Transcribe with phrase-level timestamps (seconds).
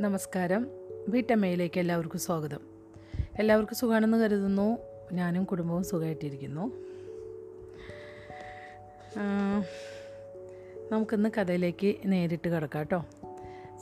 [0.00, 0.66] നമസ്കാരം.
[1.08, 2.60] വീട്ടമ്മയിലേക്ക് എല്ലാവർക്കും സ്വാഗതം.
[3.38, 4.78] എല്ലാവർക്കും സുഖമാണെന്ന് കരുതുന്നു.
[5.12, 6.64] ഞാനും കുടുംബവും സുഖമായിട്ടിരിക്കുന്നു
[10.92, 13.04] നമുക്കിന്ന് കഥയിലേക്ക് നേരിട്ട് കിടക്കാം കേട്ടോ.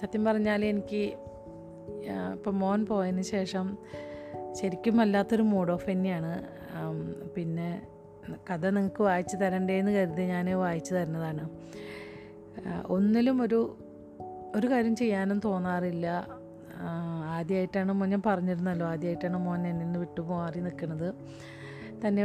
[0.00, 1.02] സത്യം പറഞ്ഞാൽ എനിക്ക്
[2.32, 3.76] ഇപ്പം മോൻ പോയതിന് ശേഷം
[4.60, 6.34] ശരിക്കും വല്ലാത്തൊരു മൂഡ് ഓഫ് തന്നെയാണ്.
[7.34, 7.70] പിന്നെ
[8.50, 11.44] കഥ നിങ്ങൾക്ക് വായിച്ചു തരണ്ടേന്ന് കരുതി ഞാൻ വായിച്ചു തരുന്നതാണ്.
[12.86, 13.60] ഒന്നിലും ഒരു
[14.56, 16.06] ഒരു കാര്യം ചെയ്യാനും തോന്നാറില്ല.
[17.36, 18.86] ആദ്യമായിട്ടാണ് മോൻ ഞാൻ പറഞ്ഞിരുന്നല്ലോ.
[18.86, 21.08] ആദ്യമായിട്ടാണ് മോൻ എന്നെ നിന്ന് വിട്ടു മാറി നിൽക്കുന്നത്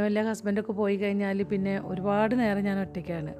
[0.04, 3.32] വല്ല ഹസ്ബൻഡൊക്കെ പോയി കഴിഞ്ഞാൽ പിന്നെ ഒരുപാട് നേരം ഞാൻ ഒറ്റയ്ക്കാണ്.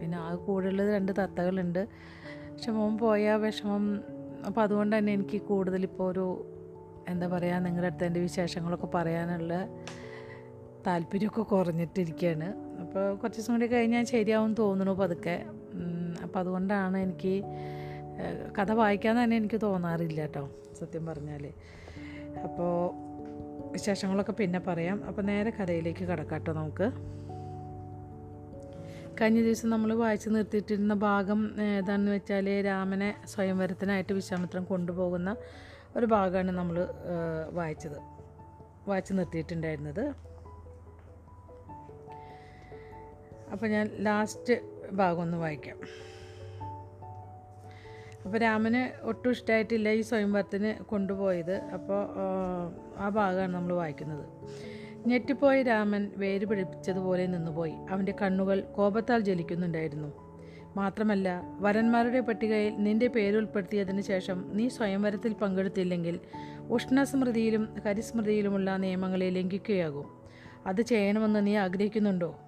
[0.00, 1.88] പിന്നെ ആ കൂടെയുള്ളത് രണ്ട് തത്തകളുണ്ട്.
[2.52, 3.84] പക്ഷെ മോൻ പോയ വിഷമം.
[4.46, 6.26] അപ്പോൾ അതുകൊണ്ട് തന്നെ എനിക്ക് കൂടുതൽ ഇപ്പോൾ ഒരു
[7.08, 9.54] എന്താ പറയുക നിങ്ങളുടെ അടുത്ത് എന്റെ വിശേഷങ്ങളൊക്കെ പറയാനുള്ള
[10.86, 12.48] താല്പര്യമൊക്കെ കുറഞ്ഞിട്ടിരിക്കുകയാണ്.
[12.80, 15.44] അപ്പോൾ കുറച്ച് ദിവസം കൂടി കഴിഞ്ഞാൽ ശരിയാവും തോന്നുന്നു പതുക്കെ.
[16.22, 17.34] അപ്പോൾ അതുകൊണ്ടാണ് എനിക്ക്
[18.58, 20.44] കഥ വായിക്കാൻ തന്നെ എനിക്ക് തോന്നാറില്ല കേട്ടോ
[20.80, 21.44] സത്യം പറഞ്ഞാൽ
[22.44, 22.74] അപ്പോൾ
[23.72, 25.04] വിശേഷങ്ങളൊക്കെ പിന്നെ പറയാം.
[25.04, 26.86] അപ്പോൾ നേരെ കഥയിലേക്ക് കിടക്കാം കേട്ടോ നമുക്ക്.
[29.20, 35.36] കഴിഞ്ഞ ദിവസം നമ്മൾ വായിച്ചു നിർത്തിയിട്ടിരുന്ന ഭാഗം ഏതാണെന്ന് വെച്ചാൽ രാമനെ സ്വയംവരത്തിനായിട്ട് വിശ്വാമിത്രം കൊണ്ടുപോകുന്ന
[35.96, 36.88] ഒരു ഭാഗമാണ് നമ്മൾ
[37.50, 37.98] വായിച്ചത്
[38.88, 40.04] വായിച്ചു നിർത്തിയിട്ടുണ്ടായിരുന്നത്.
[43.52, 44.54] അപ്പോൾ ഞാൻ ലാസ്റ്റ്
[44.92, 45.78] ഭാഗം ഒന്ന് വായിക്കാം.
[48.24, 51.54] അപ്പോൾ രാമന് ഒട്ടും ഇഷ്ടമായിട്ടില്ല ഈ സ്വയംവരത്തിന് കൊണ്ടുപോയത്.
[51.54, 52.08] അപ്പോൾ
[52.96, 54.28] ആ, ഭാഗമാണ് നമ്മൾ വായിക്കുന്നത്.
[55.06, 57.72] ഞെട്ടിപ്പോയ രാമൻ വേര് പിടിപ്പിച്ചതുപോലെ നിന്നുപോയി.
[57.90, 60.30] അവന്റെ കണ്ണുകൾ കോപത്താൽ ജ്വലിക്കുന്നുണ്ടായിരുന്നു.
[60.76, 66.20] മാത്രമല്ല വരന്മാരുടെ പട്ടികയിൽ നിന്റെ പേരുൾപ്പെടുത്തിയതിന് ശേഷം നീ സ്വയംവരത്തിൽ പങ്കെടുത്തില്ലെങ്കിൽ
[66.70, 70.20] ഉഷ്ണസ്മൃതിയിലും കരിസ്മൃതിയിലുമുള്ള നിയമങ്ങളെ ലംഘിക്കുകയാകും.
[70.66, 72.38] അത് ചെയ്യണമെന്ന് നീ ആഗ്രഹിക്കുന്നുണ്ടോ?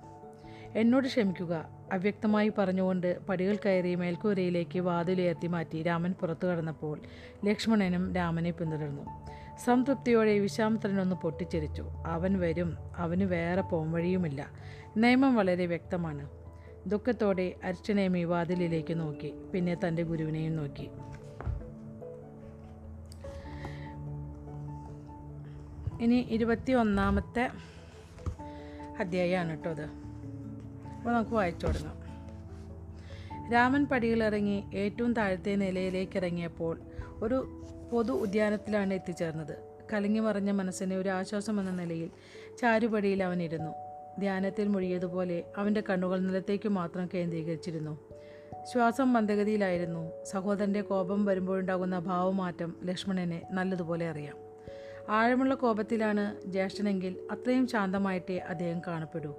[0.77, 1.82] എന്നോട് ക്ഷമിക്കുക.
[1.93, 7.01] അവ്യക്തമായി പറഞ്ഞുകൊണ്ട് പടികൾ കയറി മേൽക്കൂരയിലേക്ക് വാതിലുയർത്തി മാറ്റി രാമൻ പുറത്തു കടന്നപ്പോൾ
[7.45, 9.03] ലക്ഷ്മണനും രാമനെ പിന്തുടർന്നു.
[9.65, 11.83] സംതൃപ്തിയോടെ വിശാംത്രനൊന്ന് പൊട്ടിച്ചിരിച്ചു.
[12.07, 12.77] അവൻ വരും.
[12.97, 14.47] അവന് വേറെ പോംവഴിയുമില്ല.
[14.97, 16.31] നിയമം വളരെ വ്യക്തമാണ്.
[16.87, 19.35] ദുഃഖത്തോടെ അർച്ചനേമി വാതിലിലേക്ക് നോക്കി.
[19.55, 20.91] പിന്നെ തന്റെ ഗുരുവിനെയും നോക്കി.
[26.01, 27.51] ഇനി ഇരുപത്തി ഒന്നാമത്തെ
[29.01, 30.02] അധ്യായമാണ് കേട്ടോ അത്
[31.03, 32.03] അപ്പോൾ നമുക്ക് വായിച്ചു തുടങ്ങാം.
[33.53, 36.81] രാമൻ പടിയിലിറങ്ങി ഏറ്റവും താഴത്തെ നിലയിലേക്ക് ഇറങ്ങിയപ്പോൾ
[37.23, 39.59] ഒരു പൊതു ഉദ്യാനത്തിലാണ് എത്തിച്ചേർന്നത്.
[39.93, 42.11] കലങ്ങി മറിഞ്ഞ മനസ്സിന് ഒരു ആശ്വാസം എന്ന നിലയിൽ
[42.61, 43.73] ചാരുപടിയിൽ അവൻ ഇരുന്നു.
[44.19, 47.99] ധ്യാനത്തിൽ മുഴിയതുപോലെ അവന്റെ കണ്ണുകൾ നിലത്തേക്ക് മാത്രം കേന്ദ്രീകരിച്ചിരുന്നു.
[48.73, 50.25] ശ്വാസം മന്ദഗതിയിലായിരുന്നു.
[50.25, 54.37] സഹോദരന്റെ കോപം വരുമ്പോഴുണ്ടാകുന്ന ഭാവമാറ്റം ലക്ഷ്മണനെ നല്ലതുപോലെ അറിയാം.
[55.09, 59.35] ആഴമുള്ള കോപത്തിലാണ് ജ്യേഷ്ഠനെങ്കിൽ അത്രയും ശാന്തമായിട്ടേ അദ്ദേഹം കാണപ്പെടൂ.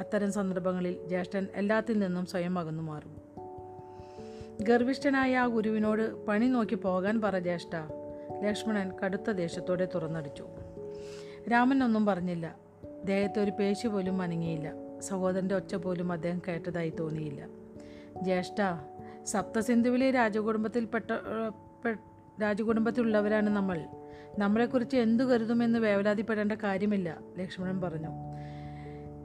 [0.00, 3.28] അത്തരം സന്ദർഭങ്ങളിൽ ജ്യേഷ്ഠൻ എല്ലാത്തിൽ നിന്നും സ്വയം അകന്നു മാറും.
[4.60, 7.76] ഗർഭിഷ്ഠനായ ആ ഗുരുവിനോട് പണി നോക്കി പോകാൻ പറ ജ്യേഷ്ഠ.
[8.44, 10.46] ലക്ഷ്മണൻ കടുത്ത ദേഷ്യത്തോടെ തുറന്നടിച്ചു.
[11.52, 12.56] രാമൻ ഒന്നും പറഞ്ഞില്ല.
[13.04, 14.72] ദേഹത്തെ ഒരു പേശി പോലും അനങ്ങിയില്ല.
[15.00, 17.46] സഹോദരന്റെ ഒച്ച പോലും അദ്ദേഹം കേട്ടതായി തോന്നിയില്ല.
[18.22, 18.60] ജ്യേഷ്ഠ
[19.24, 21.10] സപ്തസിന്ധുവിലെ രാജകുടുംബത്തിൽപ്പെട്ട
[22.42, 23.86] രാജകുടുംബത്തിലുള്ളവരാണ് നമ്മൾ.
[24.38, 28.08] നമ്മളെക്കുറിച്ച് എന്തു കരുതുമെന്ന് വേവലാതിപ്പെടേണ്ട കാര്യമില്ല ലക്ഷ്മണൻ പറഞ്ഞു.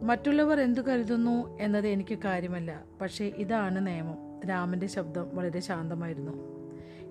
[0.04, 2.84] മറ്റുള്ളവർ എന്തു കരുതുന്നു എന്നത് എനിക്ക് കാര്യമല്ല.
[3.02, 4.42] പക്ഷേ ഇതാണ് നിയമം.
[4.50, 6.32] രാമന്റെ ശബ്ദം വളരെ ശാന്തമായിരുന്നു.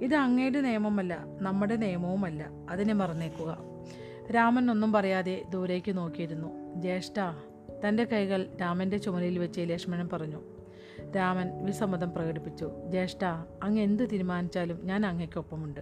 [0.00, 2.46] ഇത് അങ്ങയുടെ നിയമമല്ല നമ്മുടെ നിയമവുമല്ല.
[2.70, 3.58] അതിനെ മറന്നേക്കുക.
[4.34, 6.74] രാമൻ ഒന്നും പറയാതെ ദൂരേക്ക് നോക്കിയിരുന്നു.
[6.80, 7.20] ജ്യേഷ്ഠ
[7.88, 10.40] തന്റെ കൈകൾ രാമന്റെ ചുമലിൽ വെച്ച് ലക്ഷ്മണൻ പറഞ്ഞു.
[11.16, 12.70] രാമൻ വിസമ്മതം പ്രകടിപ്പിച്ചു.
[12.90, 13.24] ജ്യേഷ്ഠ
[13.62, 15.80] അങ്ങ് എന്ത് തീരുമാനിച്ചാലും ഞാൻ അങ്ങയ്ക്കൊപ്പമുണ്ട്.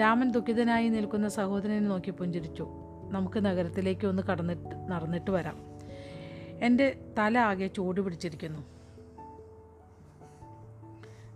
[0.00, 2.68] രാമൻ ദുഃഖിതനായി നിൽക്കുന്ന സഹോദരനെ നോക്കി പുഞ്ചിരിച്ചു.
[3.10, 5.71] നമുക്ക് നഗരത്തിലേക്ക് ഒന്ന് കടന്നിട്ട് നടന്നിട്ട് വരാം.
[6.62, 8.58] എന്റെ തല ആകെ ചൂട് പിടിച്ചിരിക്കുന്നു.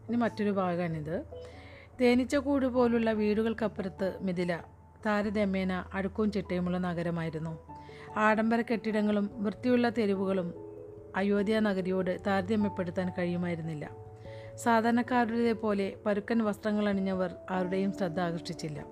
[0.08, 1.24] ഇനി മറ്റൊരു ഭാഗമാണിത്.
[2.00, 4.60] തേനീച്ചക്കൂട് പോലുള്ള വീടുകൾക്കപ്പുറത്ത് മിഥില
[5.06, 7.58] താരതമ്യേന അടുക്കും ചിട്ടയുമുള്ള നഗരമായിരുന്നു.
[8.16, 10.54] ആഡംബര കെട്ടിടങ്ങളും വൃത്തിയുള്ള തെരുവുകളും
[11.16, 13.90] അയോധ്യ നഗരിയോട് താരതമ്യപ്പെടുത്താൻ കഴിയുമായിരുന്നില്ല.
[14.54, 18.84] സാധാരണക്കാരുടെ പോലെ പരുക്കൻ വസ്ത്രങ്ങൾ അണിഞ്ഞവർ ആരുടെയും ശ്രദ്ധ ആകർഷിച്ചില്ല.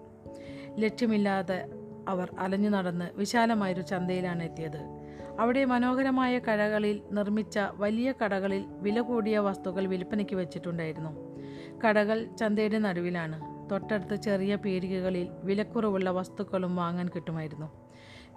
[0.79, 1.69] ലക്ഷ്യമില്ലാതെ
[2.09, 5.04] അവർ അലഞ്ഞു നടന്ന് വിശാലമായൊരു ചന്തയിലാണ് എത്തിയത്.
[5.41, 11.11] അവിടെ മനോഹരമായ കടകളിൽ നിർമ്മിച്ച വലിയ കടകളിൽ വില കൂടിയ വസ്തുക്കൾ വിൽപ്പനയ്ക്ക് വെച്ചിട്ടുണ്ടായിരുന്നു.
[11.87, 13.69] കടകൾ ചന്തയുടെ നടുവിലാണ്.
[13.71, 17.67] തൊട്ടടുത്ത് ചെറിയ പീടികകളിൽ വിലക്കുറവുള്ള വസ്തുക്കളും വാങ്ങാൻ കിട്ടുമായിരുന്നു.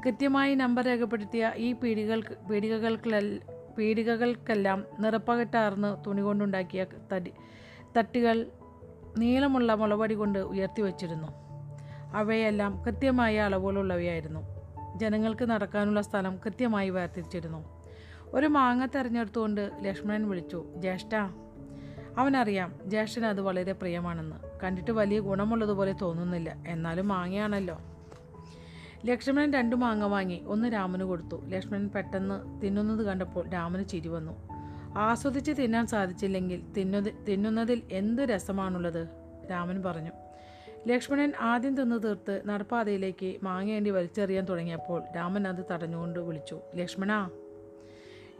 [0.05, 3.39] കൃത്യമായി നമ്പർ രേഖപ്പെടുത്തിയ ഈ പീടികൾ പീടികകൾക്കെല്ലാം
[3.77, 7.31] പീടികകൾക്കെല്ലാം നിറപ്പകറ്റാർന്ന് തുണി കൊണ്ടുണ്ടാക്കിയ തടി
[7.97, 8.51] തട്ടികൾ
[9.17, 11.27] നീളമുള്ള മുളവടി കൊണ്ട് ഉയർത്തി വച്ചിരുന്നു
[12.13, 14.56] അവയെല്ലാം കൃത്യമായ അളവുകളുള്ളവയായിരുന്നു.
[14.99, 17.83] ജനങ്ങൾക്ക് നടക്കാനുള്ള സ്ഥലം കൃത്യമായി വേർതിരിച്ചിരുന്നു.
[18.33, 21.15] ഒരു മാങ്ങ തെരഞ്ഞെടുത്തുകൊണ്ട് ലക്ഷ്മണൻ വിളിച്ചു ജ്യേഷ്ഠ
[22.17, 24.35] അവനറിയാം ജ്യേഷ്ഠന് അത് വളരെ പ്രിയമാണെന്ന്.
[24.63, 26.55] കണ്ടിട്ട് വലിയ ഗുണമുള്ളതുപോലെ തോന്നുന്നില്ല.
[26.67, 27.81] എന്നാലും മാങ്ങയാണല്ലോ.
[29.05, 31.45] ലക്ഷ്മണൻ രണ്ടു മാങ്ങ വാങ്ങി ഒന്ന് രാമന് കൊടുത്തു.
[31.45, 34.49] ലക്ഷ്മണൻ പെട്ടെന്ന് തിന്നുന്നത് കണ്ടപ്പോൾ രാമന് ചിരി വന്നു.
[34.97, 39.07] ആസ്വദിച്ച് തിന്നാൻ സാധിച്ചില്ലെങ്കിൽ തിന്നു തിന്നുന്നതിൽ എന്ത് രസമാണുള്ളത്?
[39.51, 40.11] രാമൻ പറഞ്ഞു.
[40.87, 47.29] ലക്ഷ്മണൻ ആദ്യം തിന്നു തീർത്ത് നടപ്പാതയിലേക്ക് മാങ്ങേണ്ടി വലിച്ചെറിയാൻ തുടങ്ങിയപ്പോൾ രാമൻ അത് തടഞ്ഞുകൊണ്ട് വിളിച്ചു ലക്ഷ്മണ.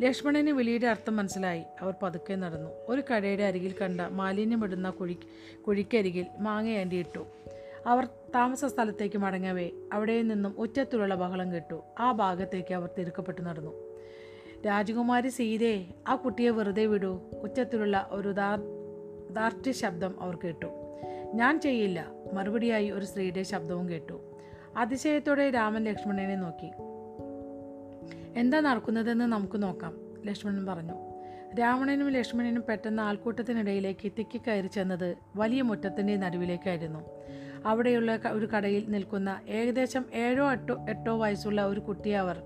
[0.02, 1.64] ലക്ഷ്മണന് വിളിയുടെ അർത്ഥം മനസ്സിലായി.
[1.82, 2.70] അവർ പതുക്കെ നടന്നു.
[2.88, 5.18] ഒരു കടയുടെ അരികിൽ കണ്ട മാലിന്യമിടുന്ന കുഴി
[5.68, 7.26] കുഴിക്കരികിൽ മാങ്ങയാണ്ടി ഇട്ടു
[7.86, 11.84] അവർ താമസ സ്ഥലത്തേക്ക് മടങ്ങവേ അവിടെ നിന്നും ഉച്ചത്തിലുള്ള ബഹളം കേട്ടു.
[12.00, 13.72] ആ ഭാഗത്തേക്ക് അവർ തിരുക്കപ്പെട്ടു നടന്നു.
[14.68, 17.22] രാജകുമാരി സീതേ ആ കുട്ടിയെ വെറുതെ വിടൂ.
[17.42, 18.64] ഉച്ചത്തിലുള്ള ഒരു ദാർ-
[19.34, 20.87] ദാർഢ്യ ശബ്ദം അവർ കേട്ടു.
[21.34, 22.08] ഞാൻ ചെയ്യില്ല.
[22.34, 24.34] മറുപടിയായി ഒരു സ്ത്രീയുടെ ശബ്ദവും കേട്ടു.
[24.78, 26.72] അതിശയത്തോടെ രാമൻ ലക്ഷ്മണനെ നോക്കി.
[28.40, 29.94] എന്താ നടക്കുന്നതെന്ന് നമുക്ക് നോക്കാം
[30.26, 30.94] ലക്ഷ്മണൻ പറഞ്ഞു.
[31.60, 37.00] രാവണനും ലക്ഷ്മണനും പെട്ടെന്ന് ആൾക്കൂട്ടത്തിനിടയിലേക്ക് തിക്കി കയറി ചെന്നത് വലിയ മുറ്റത്തിന്റെ നടുവിലേക്കായിരുന്നു.
[37.66, 42.42] അവിടെയുള്ള ഒരു കടയിൽ നിൽക്കുന്ന ഏകദേശം ഏഴോ എട്ടോ എട്ടോ വയസ്സുള്ള ഒരു കുട്ടിയെ അവർ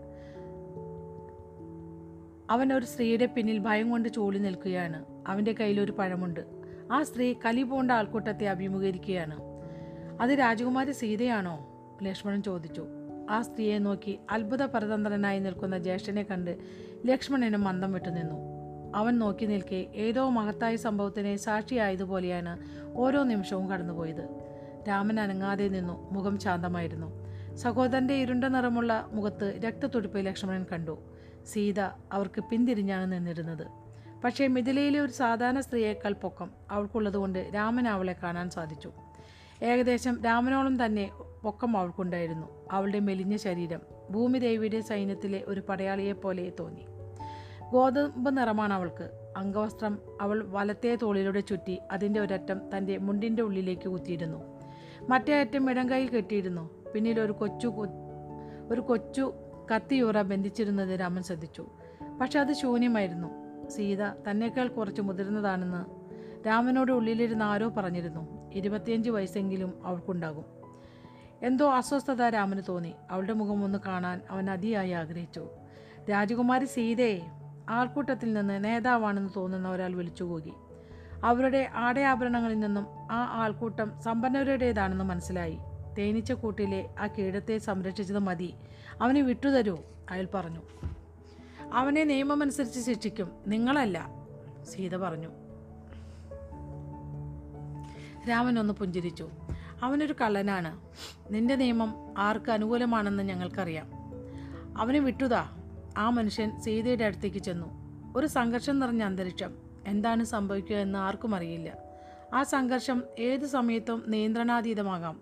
[2.50, 5.06] അവൻ ഒരു സ്ത്രീയുടെ പിന്നിൽ ഭയം കൊണ്ട് ചൂളി നിൽക്കുകയാണ്.
[5.28, 6.61] അവന്റെ കയ്യിൽ ഒരു പഴമുണ്ട്.
[6.92, 9.36] ആ സ്ത്രീ കലി പോണ്ട ആൾക്കൂട്ടത്തെ അഭിമുഖീകരിക്കുകയാണ്.
[10.22, 11.68] അത് രാജകുമാരി സീതയാണോ?
[12.04, 12.86] ലക്ഷ്മണൻ ചോദിച്ചു.
[13.30, 16.58] ആ സ്ത്രീയെ നോക്കി അത്ഭുത പരതന്ത്രനായി നിൽക്കുന്ന ജ്യേഷ്ഠനെ കണ്ട്
[17.06, 18.52] ലക്ഷ്മണനും മന്ദം വിട്ടു നിന്നു.
[18.96, 22.60] അവൻ നോക്കി നിൽക്കെ ഏതോ മഹത്തായ സംഭവത്തിന് സാക്ഷിയായതുപോലെയാണ്
[22.94, 24.30] ഓരോ നിമിഷവും കടന്നുപോയത്.
[24.88, 26.10] രാമൻ അനങ്ങാതെ നിന്നു.
[26.12, 27.32] മുഖം ശാന്തമായിരുന്നു.
[27.56, 31.00] സഹോദരന്റെ ഇരുണ്ട നിറമുള്ള മുഖത്ത് രക്തത്തുടിപ്പ് ലക്ഷ്മണൻ കണ്ടു.
[31.46, 31.80] സീത
[32.12, 33.81] അവർക്ക് പിന്തിരിഞ്ഞാണ് നിന്നിരുന്നത്.
[34.24, 38.92] പക്ഷേ മിഥിലയിലെ ഒരു സാധാരണ സ്ത്രീയേക്കാൾ പൊക്കം അവൾക്കുള്ളതുകൊണ്ട് രാമൻ അവളെ കാണാൻ സാധിച്ചു.
[39.64, 41.12] ഏകദേശം രാമനോളം തന്നെ
[41.44, 42.48] പൊക്കം അവൾക്കുണ്ടായിരുന്നു.
[42.72, 43.80] അവളുടെ മെലിഞ്ഞ ശരീരം
[44.12, 46.86] ഭൂമിദേവിയുടെ സൈന്യത്തിലെ ഒരു പടയാളിയെപ്പോലെ തോന്നി.
[47.70, 49.34] ഗോതമ്പ് നിറമാണ് അവൾക്ക്.
[49.38, 54.62] അംഗവസ്ത്രം അവൾ വലത്തെ തോളിലൂടെ ചുറ്റി അതിന്റെ ഒരറ്റം തന്റെ മുണ്ടിന്റെ ഉള്ളിലേക്ക് കുത്തിയിരുന്നു
[55.10, 56.92] മറ്റേ അറ്റം ഇടം കൈയിൽ കെട്ടിയിരുന്നു.
[56.94, 57.68] പിന്നിൽ ഒരു കൊച്ചു
[58.72, 59.34] ഒരു കൊച്ചു
[59.76, 61.68] കത്തിയൂറ ബന്ധിച്ചിരുന്നത് രാമൻ ശ്രദ്ധിച്ചു.
[62.22, 63.41] പക്ഷെ അത് ശൂന്യമായിരുന്നു.
[63.76, 65.82] സീത തന്നേക്കാൾ കുറച്ച് മുതിർന്നതാണെന്ന്
[66.48, 68.24] രാമനോട് ഉള്ളിലിരുന്ന് ആരോ പറഞ്ഞിരുന്നു.
[68.54, 70.46] ഇരുപത്തിയഞ്ച് വയസ്സെങ്കിലും അവൾക്കുണ്ടാകും.
[71.42, 72.94] എന്തോ അസ്വസ്ഥത രാമന് തോന്നി.
[73.12, 75.48] അവളുടെ മുഖം ഒന്ന് കാണാൻ അവൻ അതിയായി ആഗ്രഹിച്ചു.
[76.12, 77.20] രാജകുമാരി സീതയെ
[77.70, 80.54] ആൾക്കൂട്ടത്തിൽ നിന്ന് നേതാവാണെന്ന് തോന്നുന്ന ഒരാൾ വിളിച്ചുകൂകി
[81.24, 85.58] അവരുടെ ആടയാഭരണങ്ങളിൽ നിന്നും ആ ആൾക്കൂട്ടം സമ്പന്നരുടേതാണെന്ന് മനസ്സിലായി.
[85.98, 88.54] തേനീച്ച കൂട്ടിലെ ആ കീടത്തെ സംരക്ഷിച്ചത് മതി.
[89.02, 89.78] അവന് വിട്ടുതരൂ
[90.10, 90.62] അയാൾ പറഞ്ഞു.
[91.74, 93.32] അവനെ നിയമമനുസരിച്ച് ശിക്ഷിക്കും.
[93.48, 94.10] നിങ്ങളല്ല
[94.64, 95.30] സീത പറഞ്ഞു.
[98.30, 99.30] രാമൻ ഒന്ന് പുഞ്ചിരിച്ചു.
[99.84, 100.82] അവനൊരു കള്ളനാണ്.
[101.34, 103.92] നിന്റെ നിയമം ആർക്ക് അനുകൂലമാണെന്ന് ഞങ്ങൾക്കറിയാം.
[104.78, 105.58] അവനെ വിട്ടുതാ.
[105.98, 107.68] ആ മനുഷ്യൻ സീതയുടെ അടുത്തേക്ക് ചെന്നു.
[108.16, 109.56] ഒരു സംഘർഷം നിറഞ്ഞ അന്തരീക്ഷം.
[109.88, 111.78] എന്താണ് സംഭവിക്കുക എന്ന് ആർക്കും അറിയില്ല.
[112.34, 115.22] ആ സംഘർഷം ഏത് സമയത്തും നിയന്ത്രണാതീതമാകാം.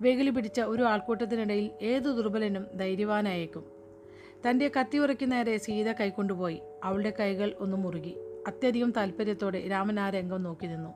[0.00, 3.71] വെകിലി പിടിച്ച ഒരു ആൾക്കൂട്ടത്തിനിടയിൽ ഏത് ദുർബലനും ധൈര്യവാനായേക്കും.
[4.50, 6.62] തന്റെ കത്തിയുറയ്ക്ക് നേരെ സീത കൈക്കൊണ്ടുപോയി.
[6.84, 8.16] അവളുടെ കൈകൾ ഒന്ന് മുറുകി.
[8.46, 10.90] അത്യധികം താല്പര്യത്തോടെ രാമൻ ആ രംഗം നോക്കി നിന്നു.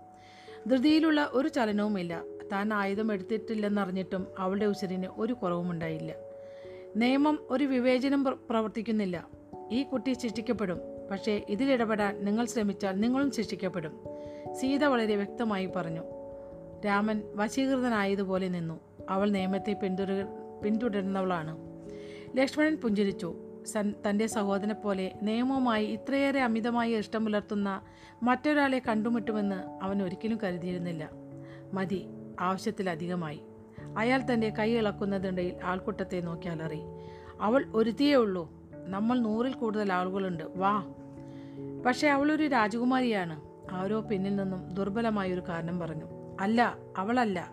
[0.68, 2.22] ധൃതിയിലുള്ള ഒരു ചലനവുമില്ല.
[2.52, 6.14] താൻ ആയുധം എടുത്തിട്ടില്ലെന്നറിഞ്ഞിട്ടും അവളുടെ ഉശിരിന് ഒരു കുറവുമുണ്ടായില്ല
[6.96, 9.28] നിയമം ഒരു വിവേചനം പ്രവർത്തിക്കുന്നില്ല.
[9.70, 10.80] ഈ കുട്ടി ശിക്ഷിക്കപ്പെടും.
[11.10, 14.00] പക്ഷേ ഇതിലിടപെടാൻ നിങ്ങൾ ശ്രമിച്ചാൽ നിങ്ങളും ശിക്ഷിക്കപ്പെടും.
[14.54, 16.02] സീത വളരെ വ്യക്തമായി പറഞ്ഞു.
[16.86, 18.80] രാമൻ വശീകൃതനായതുപോലെ നിന്നു.
[19.10, 20.26] അവൾ നിയമത്തെ പിന്തുടർ
[20.64, 21.65] പിന്തുടരുന്നവളാണ്
[22.36, 23.34] ലക്ഷ്മണൻ പുഞ്ചിരിച്ചു.
[23.66, 27.82] സൻ തന്റെ സഹോദരനെ പോലെ നിയമവുമായി ഇത്രയേറെ അമിതമായി ഇഷ്ടം പുലർത്തുന്ന
[28.22, 31.10] മറ്റൊരാളെ കണ്ടുമുട്ടുമെന്ന് അവൻ ഒരിക്കലും കരുതിയിരുന്നില്ല.
[31.74, 32.06] മതി
[32.40, 33.42] ആവശ്യത്തിലധികമായി.
[33.96, 36.80] അയാൾ തന്റെ കൈ ഇളക്കുന്നതിനിടയിൽ ആൾക്കൂട്ടത്തെ നോക്കി അലറി.
[37.40, 38.52] അവൾ ഒരുത്തിയേ ഉള്ളൂ.
[38.72, 40.44] നമ്മൾ നൂറിൽ കൂടുതൽ ആളുകളുണ്ട്.
[40.56, 40.86] വാ.
[41.86, 43.40] പക്ഷേ അവളൊരു രാജകുമാരിയാണ്.
[43.72, 46.04] ആരോ പിന്നിൽ നിന്നും ദുർബലമായൊരു കാരണം പറഞ്ഞു.
[46.40, 47.50] അല്ല അവളല്ല.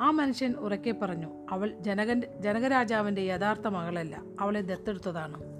[0.00, 5.56] ആ മനുഷ്യൻ ഉറക്കെ പറഞ്ഞു അവൾ ജനകൻ ജനകരാജാവിന്റെ യഥാർത്ഥ മകളല്ല അവളെ ദത്തെടുത്തതാണ്.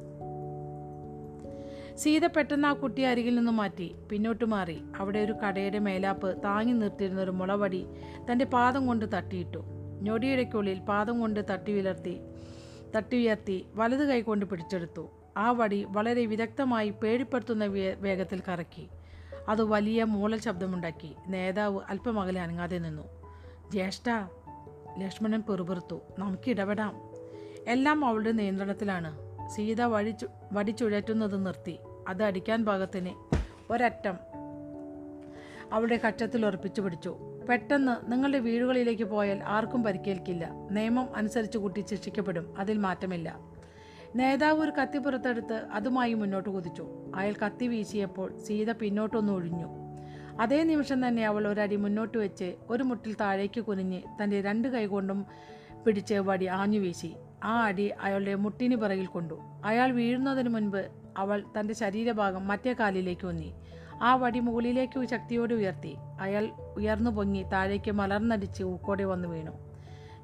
[1.96, 4.82] സീത പെട്ടെന്ന് ആ കുട്ടിയെ അരികിൽ നിന്ന് മാറ്റി പിന്നോട്ട് മാറി.
[4.96, 7.86] അവിടെ ഒരു കടയുടെ മേലാപ്പ് താങ്ങി നിർത്തിയിരുന്ന ഒരു മുളവടി
[8.32, 9.64] തന്റെ പാദം കൊണ്ട് തട്ടിയിട്ടു.
[10.02, 12.20] ഞൊടിയിടയ്ക്കുള്ളിൽ പാദം കൊണ്ട് തട്ടി ഉയർത്തി
[12.96, 15.10] തട്ടി ഉയർത്തി വലത് കൈ കൊണ്ട് പിടിച്ചെടുത്തു.
[15.36, 17.64] ആ വടി വളരെ വിദഗ്ധമായി പേടിപ്പെടുത്തുന്ന
[17.98, 18.88] വേഗത്തിൽ കറക്കി.
[19.48, 21.16] അത് വലിയ മൂളൽ ശബ്ദമുണ്ടാക്കി.
[21.28, 23.15] നേതാവ് അല്പമകലെ അനങ്ങാതെ നിന്നു.
[23.70, 24.10] ജ്യേഷ്ഠ
[24.98, 26.00] ലക്ഷ്മണൻ പെറുപെറുത്തു.
[26.18, 27.10] നമുക്ക് ഇടപെടാം.
[27.66, 29.18] എല്ലാം അവളുടെ നിയന്ത്രണത്തിലാണ്.
[29.48, 31.78] സീത വഴി വടിച്ചുഴറ്റുന്നത് വടി ചുഴറ്റുന്നത് നിർത്തി.
[32.08, 33.10] അത് അടിക്കാൻ പാകത്തിന്
[33.72, 34.14] ഒരറ്റം
[35.72, 37.16] അവളുടെ കക്ഷത്തിൽ ഉറപ്പിച്ചു പിടിച്ചു.
[37.48, 40.50] പെട്ടെന്ന് നിങ്ങളുടെ വീടുകളിലേക്ക് പോയാൽ ആർക്കും പരിക്കേൽക്കില്ല.
[40.70, 42.54] നിയമം അനുസരിച്ച് കുട്ടി ശിക്ഷിക്കപ്പെടും.
[42.58, 43.38] അതിൽ മാറ്റമില്ല.
[44.16, 46.86] നേതാവ് ഒരു കത്തി പുറത്തെടുത്ത് അതുമായി മുന്നോട്ട് കുതിച്ചു.
[47.14, 49.85] അയാൾ കത്തി വീശിയപ്പോൾ സീത പിന്നോട്ടൊന്ന് ഒഴിഞ്ഞു.
[50.40, 55.26] അതേ നിമിഷം തന്നെ അവൾ ഒരടി മുന്നോട്ട് വെച്ച് ഒരു മുട്ടിൽ താഴേക്ക് കുനിഞ്ഞ് തന്റെ രണ്ട് കൈകൊണ്ടും
[55.86, 57.14] പിടിച്ച് വടി ആഞ്ഞു വീശി.
[57.44, 59.40] ആ അടി അയാളുടെ മുട്ടിന് പിറകിൽ കൊണ്ടു.
[59.64, 63.54] അയാൾ വീഴുന്നതിന് മുൻപ് അവൾ തന്റെ ശരീരഭാഗം മറ്റേ കാലിലേക്ക് ഒന്നി.
[64.02, 65.96] ആ വടി മുകളിലേക്ക് ശക്തിയോടെ ഉയർത്തി.
[66.20, 69.50] അയാൾ ഉയർന്നു പൊങ്ങി താഴേക്ക് മലർന്നടിച്ച് ഊക്കോടെ വന്നു വീണു.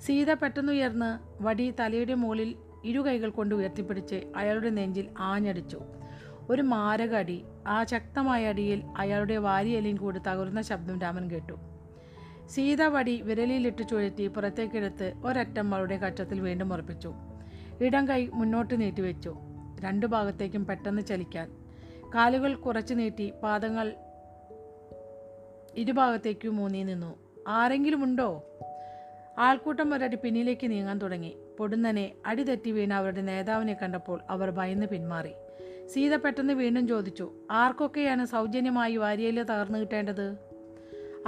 [0.00, 2.54] സീത പെട്ടെന്നുയർന്ന് വടി തലയുടെ മുകളിൽ
[2.84, 5.80] ഇരു കൈകൾ കൊണ്ട് ഉയർത്തിപ്പിടിച്ച് അയാളുടെ നെഞ്ചിൽ ആഞ്ഞടിച്ചു.
[6.50, 11.52] ഒരു മാരക അടി ആ ശക്തമായ അടിയിൽ അയാളുടെ വാരിയലിയും കൂടി തകരുന്ന ശബ്ദം രാമൻ കേട്ടു.
[12.48, 17.14] സീത വടി വിരലിലിട്ട് ചുഴറ്റി പുറത്തേക്കെടുത്ത് ഒരറ്റം അവളുടെ കച്ചത്തിൽ വീണ്ടും ഉറപ്പിച്ചു.
[17.80, 19.36] ഇടം കൈ മുന്നോട്ട് നീട്ടിവെച്ചു
[19.80, 21.50] രണ്ടു ഭാഗത്തേക്കും പെട്ടെന്ന് ചലിക്കാൻ.
[22.14, 23.94] കാലുകൾ കുറച്ച് നീട്ടി പാദങ്ങൾ
[25.76, 27.18] ഇരുഭാഗത്തേക്കും മൂന്നി നിന്നു.
[27.48, 28.44] ആരെങ്കിലും ഉണ്ടോ?
[29.38, 31.36] ആൾക്കൂട്ടം ഒരടി പിന്നിലേക്ക് നീങ്ങാൻ തുടങ്ങി.
[31.58, 35.32] പൊടുന്നനെ അടിതെറ്റി വീണ അവരുടെ നേതാവിനെ കണ്ടപ്പോൾ അവർ ഭയന്ന് പിന്മാറി.
[35.92, 40.36] സീത പെട്ടെന്ന് വീണ്ടും ചോദിച്ചു ആർക്കൊക്കെയാണ് സൗജന്യമായി വാരിയയിൽ തകർന്നു കിട്ടേണ്ടത്?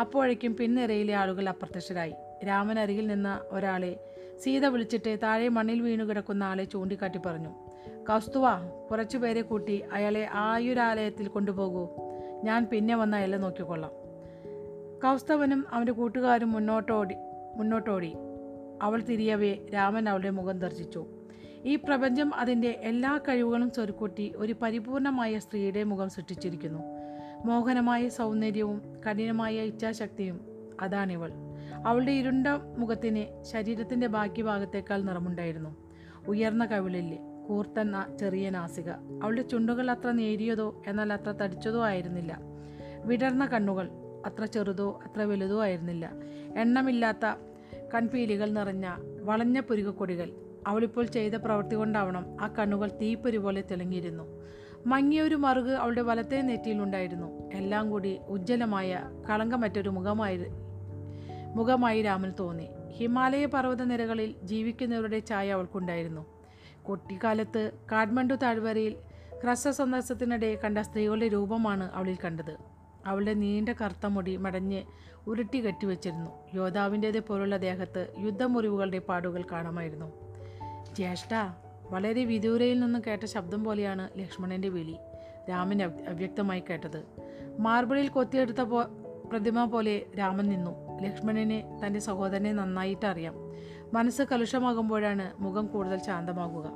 [0.00, 2.14] അപ്പോഴേക്കും പിൻനിരയിലെ ആളുകൾ അപ്രത്യക്ഷരായി.
[2.47, 3.97] രാമൻ അരികിൽ നിന്ന ഒരാളെ
[4.40, 7.49] സീത വിളിച്ചിട്ട് താഴെ മണ്ണിൽ വീണു കിടക്കുന്ന ആളെ ചൂണ്ടിക്കാട്ടി പറഞ്ഞു
[8.09, 8.44] കൗസ്തുവ
[8.90, 11.88] കുറച്ചുപേരെ കൂട്ടി അയാളെ ആയുരാലയത്തിൽ കൊണ്ടുപോകൂ.
[12.44, 13.92] ഞാൻ പിന്നെ വന്ന അയാളെ നോക്കിക്കൊള്ളാം.
[15.04, 17.14] കൗസ്തവനും അവന്റെ കൂട്ടുകാരും മുന്നോട്ടോടി
[17.56, 18.14] മുന്നോട്ടോടി.
[18.83, 21.06] അവൾ തിരിയവേ രാമൻ അവളുടെ മുഖം ദർശിച്ചു.
[21.64, 26.78] ഈ പ്രപഞ്ചം അതിന്റെ എല്ലാ കഴിവുകളും സ്വരുക്കൂട്ടി ഒരു പരിപൂർണമായ സ്ത്രീയുടെ മുഖം സൃഷ്ടിച്ചിരിക്കുന്നു.
[27.44, 30.40] മോഹനമായ സൗന്ദര്യവും കഠിനമായ ഇച്ഛാശക്തിയും
[30.80, 31.30] അതാണിവൾ.
[31.87, 32.47] അവളുടെ ഇരുണ്ട
[32.78, 35.76] മുഖത്തിന് ശരീരത്തിന്റെ ബാക്കി ഭാഗത്തേക്കാൾ നിറമുണ്ടായിരുന്നു.
[36.28, 37.18] ഉയർന്ന കവിളിൽ
[37.49, 38.90] കൂർത്ത ചെറിയ നാസിക.
[38.90, 42.38] അവളുടെ ചുണ്ടുകൾ അത്ര നേരിയതോ എന്നാൽ അത്ര തടിച്ചതോ ആയിരുന്നില്ല.
[43.04, 43.90] വിടർന്ന കണ്ണുകൾ
[44.26, 46.11] അത്ര ചെറുതോ അത്ര വലുതോ ആയിരുന്നില്ല.
[46.56, 47.35] എണ്ണമില്ലാത്ത
[47.94, 48.88] കൺപീലികൾ നിറഞ്ഞ
[49.23, 50.33] വളഞ്ഞ പുരുകക്കൊടികൾ
[50.66, 52.37] അവളിപ്പോൾ ചെയ്ത പ്രവൃത്തി കൊണ്ടാവണം.
[52.40, 54.44] ആ കണ്ണുകൾ തീപ്പൊരി പോലെ തിളങ്ങിയിരുന്നു.
[54.87, 60.44] മങ്ങിയൊരു മറുക് അവളുടെ വലത്തെ നെറ്റിയിലുണ്ടായിരുന്നു എല്ലാം കൂടി ഉജ്ജ്വലമായ കളങ്കമറ്റൊരു മുഖമായി
[61.54, 62.68] മുഖമായി രാമൻ തോന്നി.
[62.90, 66.26] ഹിമാലയ പർവത നിരകളിൽ ജീവിക്കുന്നവരുടെ ഛായ അവൾക്കുണ്ടായിരുന്നു.
[66.83, 68.97] കുട്ടിക്കാലത്ത് കാഠ്മണ്ഡു താഴ്വരയിൽ
[69.42, 72.56] ഹ്രസ്വ സന്ദർശനത്തിനിടെ കണ്ട സ്ത്രീകളുടെ രൂപമാണ് അവളിൽ കണ്ടത്.
[73.06, 74.83] അവളുടെ നീണ്ട കറുത്ത മുടി മടഞ്ഞ്
[75.26, 76.30] ഉരുട്ടി കെട്ടിവെച്ചിരുന്നു.
[76.54, 80.24] യോദ്ധാവിന്റേത് പോലുള്ള ദേഹത്ത് യുദ്ധമുറിവുകളുടെ പാടുകൾ കാണാമായിരുന്നു.
[80.95, 81.35] ജ്യേഷ്ഠ
[81.91, 84.97] വളരെ വിദൂരയിൽ നിന്ന് കേട്ട ശബ്ദം പോലെയാണ് ലക്ഷ്മണന്റെ വിളി
[85.51, 87.05] രാമൻ അവ്യക്തമായി കേട്ടത്.
[87.59, 88.83] മാർബിളിൽ കൊത്തിയെടുത്ത പോ
[89.31, 91.01] പ്രതിമ പോലെ രാമൻ നിന്നു.
[91.01, 93.35] ലക്ഷ്മണനെ തന്റെ സഹോദരനെ നന്നായിട്ട് അറിയാം
[93.95, 96.71] മനസ്സ് കലുഷമാകുമ്പോഴാണ് മുഖം കൂടുതൽ ശാന്തമാകുക.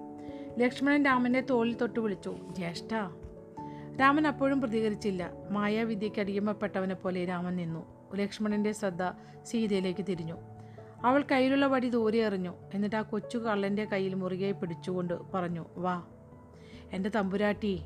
[0.59, 2.95] ലക്ഷ്മണൻ രാമന്റെ തോളിൽ തൊട്ട് വിളിച്ചു ജ്യേഷ്ഠ.
[4.01, 5.31] രാമൻ അപ്പോഴും പ്രതികരിച്ചില്ല.
[5.51, 8.15] മായാവിദ്യയ്ക്ക് അടിയമപ്പെട്ടവനെ പോലെ രാമൻ നിന്നു.
[8.17, 9.13] ലക്ഷ്മണന്റെ ശ്രദ്ധ
[9.45, 10.58] സീതയിലേക്ക് തിരിഞ്ഞു.
[11.05, 12.55] അവൾ കയ്യിലുള്ള വടി ദൂരെ എറിഞ്ഞു.
[12.75, 16.03] എന്നിട്ട് ആ കൊച്ചു കള്ളന്റെ കയ്യിൽ മുറുകെ പിടിച്ചുകൊണ്ട് പറഞ്ഞു വാ.
[16.93, 17.81] എന്റെ തമ്പുരാട്ടി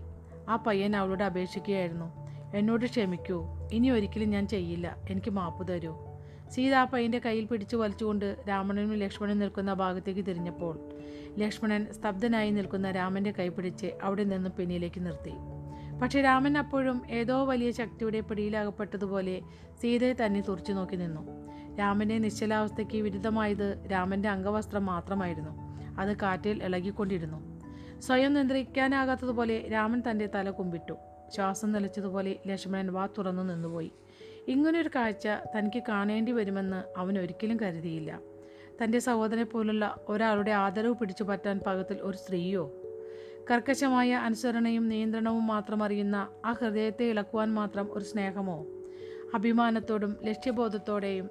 [0.49, 2.13] ആ പയ്യൻ അവളോട് അപേക്ഷിക്കുകയായിരുന്നു.
[2.57, 3.47] എന്നോട് ക്ഷമിക്കൂ.
[3.73, 4.97] ഇനി ഒരിക്കലും ഞാൻ ചെയ്യില്ല.
[5.11, 5.97] എനിക്ക് മാപ്പ് തരൂ.
[6.51, 10.79] സീത ആ പയ്യന്റെ കയ്യിൽ പിടിച്ചു വലിച്ചുകൊണ്ട് രാമണനും ലക്ഷ്മണനും നിൽക്കുന്ന ഭാഗത്തേക്ക് തിരിഞ്ഞപ്പോൾ
[11.39, 15.33] ലക്ഷ്മണൻ സ്തബ്ധനായി നിൽക്കുന്ന രാമന്റെ കൈ പിടിച്ച് അവിടെ നിന്നും പിന്നിലേക്ക് നിർത്തി.
[16.03, 19.43] പക്ഷെ രാമൻ അപ്പോഴും ഏതോ വലിയ ശക്തിയുടെ പിടിയിലകപ്പെട്ടതുപോലെ
[19.81, 21.43] സീതയെ തന്നെ തുറച്ചു നോക്കി നിന്നു.
[21.79, 25.51] രാമന്റെ നിശ്ചലാവസ്ഥയ്ക്ക് വിരുദ്ധമായത് രാമന്റെ അംഗവസ്ത്രം മാത്രമായിരുന്നു.
[26.01, 27.61] അത് കാറ്റിൽ ഇളകിക്കൊണ്ടിരുന്നു.
[28.01, 30.95] സ്വയം നിയന്ത്രിക്കാനാകാത്തതുപോലെ രാമൻ തന്റെ തല കുമ്പിട്ടു.
[31.35, 33.93] ശ്വാസം നിലച്ചതുപോലെ ലക്ഷ്മണൻ വാ തുറന്നു നിന്നുപോയി.
[34.49, 38.21] ഇങ്ങനൊരു കാഴ്ച തനിക്ക് കാണേണ്ടി വരുമെന്ന് അവൻ ഒരിക്കലും കരുതിയില്ല.
[38.85, 42.73] തന്റെ സഹോദരനെ പോലുള്ള ഒരാളുടെ ആദരവ് പിടിച്ചു പറ്റാൻ പാകത്തിൽ ഒരു സ്ത്രീയോ?
[43.51, 48.67] കർക്കശമായ അനുസരണയും നിയന്ത്രണവും മാത്രം അറിയുന്ന ആ ഹൃദയത്തെ ഇളക്കുവാൻ മാത്രം ഒരു സ്നേഹമോ?
[49.35, 51.31] അഭിമാനത്തോടും ലക്ഷ്യബോധത്തോടെയും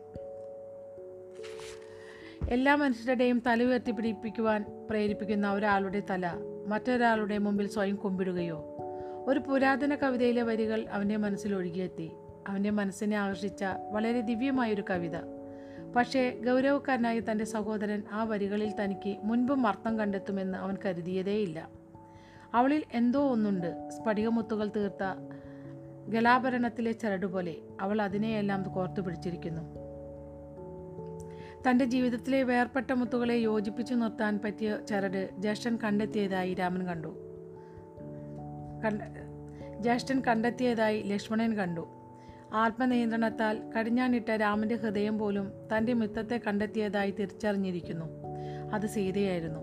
[2.52, 6.32] എല്ലാ മനുഷ്യരുടെയും തല ഉയർത്തി പിടിപ്പിക്കുവാൻ പ്രേരിപ്പിക്കുന്ന ഒരാളുടെ തല
[6.68, 8.76] മറ്റൊരാളുടെ മുമ്പിൽ സ്വയം കുമ്പിടുകയോ.
[9.28, 12.12] ഒരു പുരാതന കവിതയിലെ വരികൾ അവന്റെ മനസ്സിൽ ഒഴുകിയെത്തി.
[12.48, 15.12] അവന്റെ മനസ്സിനെ ആകർഷിച്ച വളരെ ദിവ്യമായൊരു കവിത.
[15.96, 21.70] പക്ഷേ ഗൗരവക്കാരനായ തന്റെ സഹോദരൻ ആ വരികളിൽ തനിക്ക് മുൻപും അർത്ഥം കണ്ടെത്തുമെന്ന് അവൻ കരുതിയതേയില്ല.
[22.54, 23.90] അവളിൽ എന്തോ ഒന്നുണ്ട്.
[23.90, 25.16] സ്ഫടികമുത്തുകൾ തീർത്ത
[26.08, 29.81] ഗലാഭരണത്തിലെ ചരടുപോലെ അവൾ അതിനെയെല്ലാം കോർത്തു പിടിച്ചിരിക്കുന്നു.
[31.70, 37.18] തന്റെ ജീവിതത്തിലെ വേർപെട്ട മുത്തുകളെ യോജിപ്പിച്ചു നിർത്താൻ പറ്റിയ ചരട് ജ്യേഷ്ഠൻ കണ്ടെത്തിയതായി രാമൻ കണ്ടു.
[38.86, 39.02] കണ്ട
[39.82, 41.88] ജ്യേഷ്ഠൻ കണ്ടെത്തിയതായി ലക്ഷ്മണൻ കണ്ടു.
[42.54, 48.06] ആത്മനിയന്ത്രണത്താൽ കടിഞ്ഞാണിട്ട രാമന്റെ ഹൃദയം പോലും തന്റെ മിത്തത്തെ കണ്ടെത്തിയതായി തിരിച്ചറിഞ്ഞിരിക്കുന്നു.
[48.74, 49.60] അത് സീതയായിരുന്നു.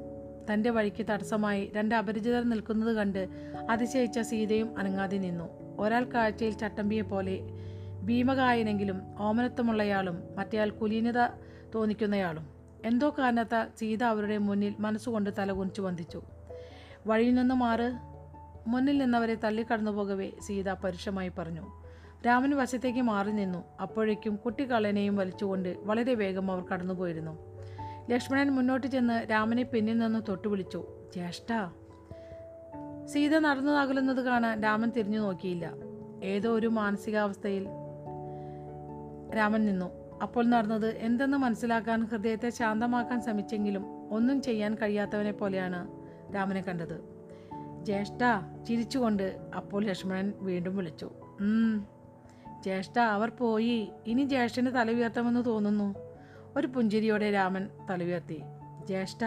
[0.52, 3.28] തന്റെ വഴിക്ക് തടസ്സമായി രണ്ട് അപരിചിതർ നിൽക്കുന്നത് കണ്ട്
[3.70, 5.76] അതിശയിച്ച സീതയും അനങ്ങാതെ നിന്നു.
[5.78, 7.40] ഒരാൾ കാഴ്ചയിൽ ചട്ടമ്പിയെ പോലെ
[8.04, 12.46] ഭീമകായനെങ്കിലും ഓമനത്വമുള്ളയാളും മറ്റേയാൾ കുലീനത തോന്നിക്കുന്നയാളും.
[12.84, 16.22] എന്തോ കാരണത്താൽ സീത അവരുടെ മുന്നിൽ മനസ്സുകൊണ്ട് തലകുനിച്ചു വന്ദിച്ചു.
[17.06, 17.92] വഴിയിൽ നിന്ന് മാറ്.
[18.66, 21.66] മുന്നിൽ നിന്നവരെ തള്ളിക്കടന്നു പോകവേ സീത പരുഷമായി പറഞ്ഞു.
[22.26, 23.64] രാമൻ വശത്തേക്ക് മാറി നിന്നു.
[23.82, 27.38] അപ്പോഴേക്കും കുട്ടിക്കള്ളനെയും വലിച്ചുകൊണ്ട് വളരെ വേഗം അവർ കടന്നുപോയിരുന്നു.
[28.10, 31.72] ലക്ഷ്മണൻ മുന്നോട്ട് ചെന്ന് രാമനെ പിന്നിൽ നിന്ന് തൊട്ടു വിളിച്ചു ജ്യേഷ്ഠ.
[33.06, 35.72] സീത നടന്നു അകലുന്നത് കാണാൻ രാമൻ തിരിഞ്ഞു നോക്കിയില്ല.
[36.24, 37.68] ഏതോ ഒരു മാനസികാവസ്ഥയിൽ
[39.36, 39.97] രാമൻ നിന്നു.
[40.22, 45.88] അപ്പോൾ നടന്നത് എന്തെന്ന് മനസ്സിലാക്കാൻ ഹൃദയത്തെ ശാന്തമാക്കാൻ ശ്രമിച്ചെങ്കിലും ഒന്നും ചെയ്യാൻ കഴിയാത്തവനെ പോലെയാണ്
[46.34, 47.18] രാമനെ കണ്ടത്.
[47.82, 48.18] ജ്യേഷ്ഠ
[48.68, 51.10] ചിരിച്ചുകൊണ്ട് അപ്പോൾ ലക്ഷ്മണൻ വീണ്ടും വിളിച്ചു.
[51.40, 51.86] "ഉം,
[52.62, 53.92] ജ്യേഷ്ഠ അവർ പോയി.
[54.06, 55.08] ഇനി ജ്യേഷ്ഠന് തല
[55.42, 55.94] തോന്നുന്നു.
[56.56, 58.42] ഒരു പുഞ്ചിരിയോടെ രാമൻ തല ഉയർത്തി.
[58.86, 59.24] ജ്യേഷ്ഠ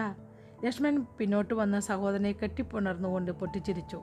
[0.64, 4.02] ലക്ഷ്മണൻ പിന്നോട്ട് വന്ന സഹോദരനെ കെട്ടിപ്പുണർന്നുകൊണ്ട് പൊട്ടിച്ചിരിച്ചു.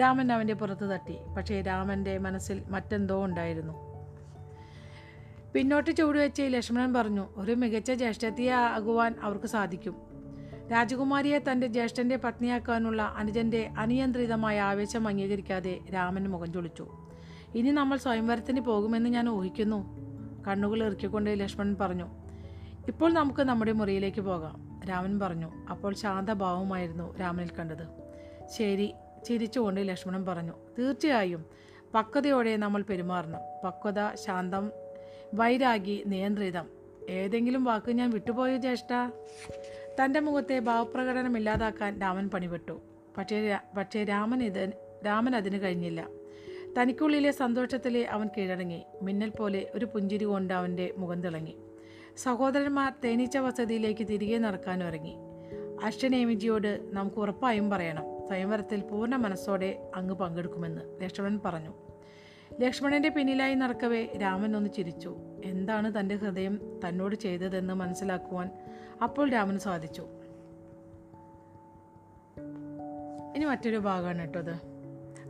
[0.00, 1.16] രാമൻ അവന്റെ പുറത്ത് തട്ടി.
[1.36, 3.85] പക്ഷേ രാമന്റെ മനസ്സിൽ മറ്റെന്തോ ഉണ്ടായിരുന്നു.
[5.56, 9.96] പിന്നോട്ട് ചുവടുവെച്ച് ലക്ഷ്മണൻ പറഞ്ഞു ഒരു മികച്ച ജ്യേഷ്ഠത്തിയെ ആകുവാൻ അവർക്ക് സാധിക്കും.
[10.72, 16.88] രാജകുമാരിയെ തന്റെ ജ്യേഷ്ഠന്റെ പത്നിയാക്കാനുള്ള അനുജന്റെ അനിയന്ത്രിതമായ ആവേശം അംഗീകരിക്കാതെ രാമൻ മുഖം ചൊളിച്ചു.
[17.54, 19.96] ഇനി നമ്മൾ സ്വയംവരത്തിന് പോകുമെന്ന് ഞാൻ ഊഹിക്കുന്നു
[20.46, 22.06] കണ്ണുകൾ ഇറുക്കിക്കൊണ്ട് ലക്ഷ്മണൻ പറഞ്ഞു.
[22.88, 25.52] ഇപ്പോൾ നമുക്ക് നമ്മുടെ മുറിയിലേക്ക് പോകാം രാമൻ പറഞ്ഞു.
[25.70, 27.88] അപ്പോൾ ശാന്തഭാവമായിരുന്നു രാമനിൽ കണ്ടത്.
[28.58, 28.94] ശരി
[29.24, 30.52] ചിരിച്ചുകൊണ്ട് ലക്ഷ്മണൻ പറഞ്ഞു.
[30.78, 31.44] തീർച്ചയായും.
[31.94, 33.40] പക്വതയോടെ നമ്മൾ പെരുമാറണം.
[33.64, 34.72] പക്വത ശാന്തം
[35.34, 36.66] വൈരാഗി നിയന്ത്രിതം.
[37.10, 39.10] ഏതെങ്കിലും വാക്ക് ഞാൻ വിട്ടുപോയോ ജ്യേഷ്ഠ?
[40.00, 42.80] തന്റെ മുഖത്തെ ഭാവപ്രകടനം ഇല്ലാതാക്കാൻ രാമൻ പണിപെട്ടു
[43.18, 44.72] പക്ഷേ പക്ഷേ രാമൻ ഇത്
[45.06, 46.08] രാമൻ അതിന് കഴിഞ്ഞില്ല.
[46.78, 48.82] തനിക്കുള്ളിലെ സന്തോഷത്തിലെ അവൻ കീഴടങ്ങി.
[49.02, 51.56] മിന്നൽ പോലെ ഒരു പുഞ്ചിരി കൊണ്ട് അവന്റെ മുഖം തിളങ്ങി.
[52.16, 55.16] സഹോദരന്മാർ തേനീച്ച വസതിയിലേക്ക് തിരികെ നടക്കാൻ ഇറങ്ങി
[55.82, 58.02] അശ്വനേമിജിയോട് നമുക്ക് ഉറപ്പായും പറയണം.
[58.26, 61.85] സ്വയംവരത്തിൽ പൂർണ മനസ്സോടെ അങ്ങ് പങ്കെടുക്കുമെന്ന് ലക്ഷ്മണൻ പറഞ്ഞു.
[62.60, 65.16] ലക്ഷ്മണന്റെ പിന്നിലായി നടക്കവേ രാമൻ ഒന്ന് ചിരിച്ചു.
[65.44, 68.50] എന്താണ് തന്റെ ഹൃദയം തന്നോട് ചെയ്തതെന്ന് മനസ്സിലാക്കുവാൻ
[69.02, 70.06] അപ്പോൾ രാമന് സാധിച്ചു.
[73.36, 74.76] ഇനി മറ്റൊരു ഭാഗമാണ് കേട്ടോ അത്.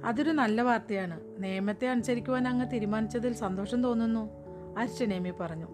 [0.04, 1.20] അതൊരു നല്ല വാർത്തയാണ്.
[1.38, 4.30] നിയമത്തെ അനുസരിക്കുവാൻ അങ്ങ് തീരുമാനിച്ചതിൽ സന്തോഷം തോന്നുന്നു
[4.78, 5.66] അർച്ചനേമി പറഞ്ഞു.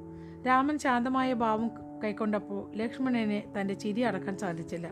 [0.47, 1.71] രാമൻ ശാന്തമായ ഭാവം
[2.05, 4.91] കൈക്കൊണ്ടപ്പോൾ ലക്ഷ്മണനെ തന്റെ ചിരി അടക്കാൻ സാധിച്ചില്ല.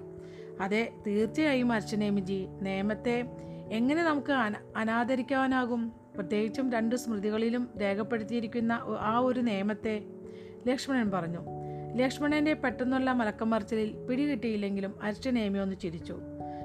[0.61, 3.25] അതെ തീർച്ചയായും അർച്ചനേമിജി നിയമത്തെ
[3.73, 6.00] എങ്ങനെ നമുക്ക് അന അനാദരിക്കാനാകും?
[6.15, 10.03] പ്രത്യേകിച്ചും രണ്ട് സ്മൃതികളിലും രേഖപ്പെടുത്തിയിരിക്കുന്ന ആ ഒരു നിയമത്തെ
[10.69, 11.39] ലക്ഷ്മണൻ പറഞ്ഞു.
[11.97, 16.19] ലക്ഷ്മണന്റെ പെട്ടെന്നുള്ള മലക്കമറിച്ചിലിൽ പിടികിട്ടിയില്ലെങ്കിലും അർച്ചനേമി ഒന്ന് ചിരിച്ചു.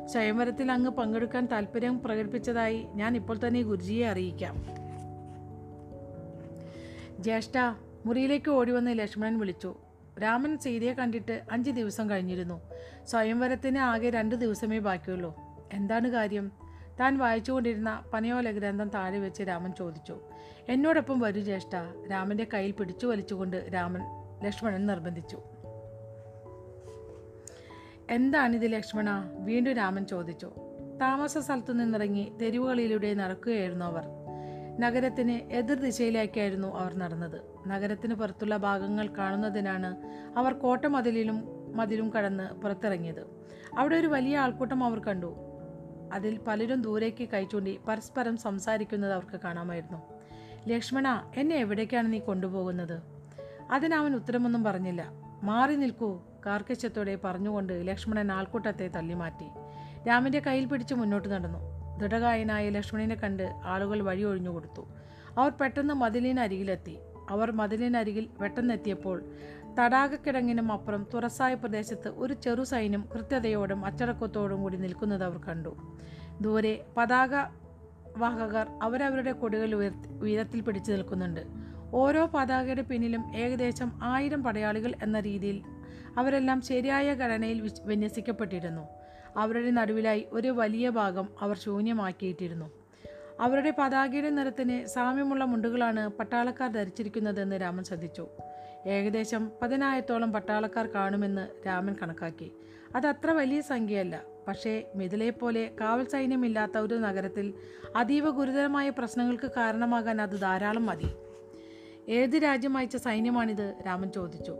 [0.05, 4.55] സ്വയംവരത്തിൽ അങ്ങ് പങ്കെടുക്കാൻ താല്പര്യം പ്രകടിപ്പിച്ചതായി ഞാൻ ഇപ്പോൾ തന്നെ ഗുരുജിയെ അറിയിക്കാം.
[7.19, 7.57] ജ്യേഷ്ഠ
[8.05, 9.75] മുറിയിലേക്ക് ഓടിവന്ന് ലക്ഷ്മണൻ വിളിച്ചു.
[10.23, 12.61] രാമൻ സീതയെ കണ്ടിട്ട് അഞ്ച് ദിവസം കഴിഞ്ഞിരുന്നു.
[13.05, 15.35] സ്വയംവരത്തിന് ആകെ രണ്ട് ദിവസമേ ബാക്കിയുള്ളൂ.
[15.73, 16.64] എന്താണ് കാര്യം?
[16.99, 20.19] താൻ വായിച്ചുകൊണ്ടിരുന്ന പനയോല ഗ്രന്ഥം താഴെ വെച്ച് രാമൻ ചോദിച്ചു.
[20.69, 21.75] എന്നോടൊപ്പം വരൂ ജ്യേഷ്ഠ.
[22.11, 24.01] രാമന്റെ കയ്യിൽ പിടിച്ചു വലിച്ചുകൊണ്ട് രാമൻ
[24.45, 25.43] ലക്ഷ്മണൻ നിർബന്ധിച്ചു.
[28.09, 29.29] എന്താണിത് ലക്ഷ്മണ?
[29.39, 30.51] വീണ്ടും രാമൻ ചോദിച്ചു.
[31.01, 34.03] താമസ സ്ഥലത്തു നിന്നിറങ്ങി തെരുവുകളിലൂടെ നടക്കുകയായിരുന്നു അവർ.
[34.79, 37.41] നഗരത്തിന് എതിർ ദിശയിലേക്കായിരുന്നു അവർ നടന്നത്.
[37.67, 39.95] നഗരത്തിന് പുറത്തുള്ള ഭാഗങ്ങൾ കാണുന്നതിനാണ്
[40.37, 41.43] അവർ കോട്ടമതിലിലും
[41.77, 43.25] മതിലും കടന്ന് പുറത്തിറങ്ങിയത്.
[43.77, 45.44] അവിടെ ഒരു വലിയ ആൾക്കൂട്ടം അവർ കണ്ടു.
[46.15, 50.01] അതിൽ പലരും ദൂരേക്ക് കൈചൂണ്ടി പരസ്പരം സംസാരിക്കുന്നത് അവർക്ക് കാണാമായിരുന്നു.
[50.67, 53.01] ലക്ഷ്മണ എന്നെ എവിടേക്കാണ് നീ കൊണ്ടുപോകുന്നത്?
[53.71, 55.09] അതിനവൻ ഉത്തരമൊന്നും പറഞ്ഞില്ല.
[55.43, 59.45] മാറി നിൽക്കൂ കാർക്കശ്യത്തോടെ പറഞ്ഞുകൊണ്ട് ലക്ഷ്മണൻ ആൾക്കൂട്ടത്തെ തള്ളിമാറ്റി.
[60.07, 61.59] രാമന്റെ കയ്യിൽ പിടിച്ച് മുന്നോട്ട് നടന്നു.
[61.99, 64.87] ദൃഢകായനായ ലക്ഷ്മണനെ കണ്ട് ആളുകൾ വഴി ഒഴിഞ്ഞു കൊടുത്തു.
[65.37, 66.97] അവർ പെട്ടെന്ന് മതിലിനരികിലെത്തി.
[67.29, 69.23] അവർ മതിലിനരികിൽ പെട്ടെന്നെത്തിയപ്പോൾ
[69.79, 75.77] തടാകക്കിടങ്ങിനും അപ്പുറം തുറസായ പ്രദേശത്ത് ഒരു ചെറു സൈന്യം കൃത്യതയോടും അച്ചടക്കത്തോടും കൂടി നിൽക്കുന്നത് അവർ കണ്ടു.
[76.41, 77.35] ദൂരെ പതാക
[78.17, 81.41] വാഹകർ അവരവരുടെ കൊടികൾ ഉയർത്തി ഉയരത്തിൽ പിടിച്ചു നിൽക്കുന്നുണ്ട്.
[81.93, 85.63] ഓരോ പതാകയുടെ പിന്നിലും ഏകദേശം ആയിരം പടയാളികൾ എന്ന രീതിയിൽ
[86.17, 88.81] അവരെല്ലാം ശരിയായ ഘടനയിൽ വിന്യസിക്കപ്പെട്ടിരുന്നു.
[89.37, 92.71] അവരുടെ നടുവിലായി ഒരു വലിയ ഭാഗം അവർ ശൂന്യമാക്കിയിട്ടിരുന്നു.
[93.39, 98.27] അവരുടെ പതാകയുടെ നിറത്തിന് സാമ്യമുള്ള മുണ്ടുകളാണ് പട്ടാളക്കാർ ധരിച്ചിരിക്കുന്നതെന്ന് രാമൻ ശ്രദ്ധിച്ചു.
[98.85, 102.51] ഏകദേശം പതിനായിരത്തോളം പട്ടാളക്കാർ കാണുമെന്ന് രാമൻ കണക്കാക്കി.
[102.95, 104.23] അതത്ര വലിയ സംഖ്യയല്ല.
[104.47, 107.53] പക്ഷേ മിഥിലയെപ്പോലെ കാവൽ സൈന്യമില്ലാത്ത ഒരു നഗരത്തിൽ
[107.95, 111.07] അതീവ ഗുരുതരമായ പ്രശ്നങ്ങൾക്ക് കാരണമാകാൻ അത് ധാരാളം മതി.
[112.09, 113.73] ഏത് രാജ്യം അയച്ച സൈന്യമാണിത്?
[113.87, 114.55] രാമൻ ചോദിച്ചു.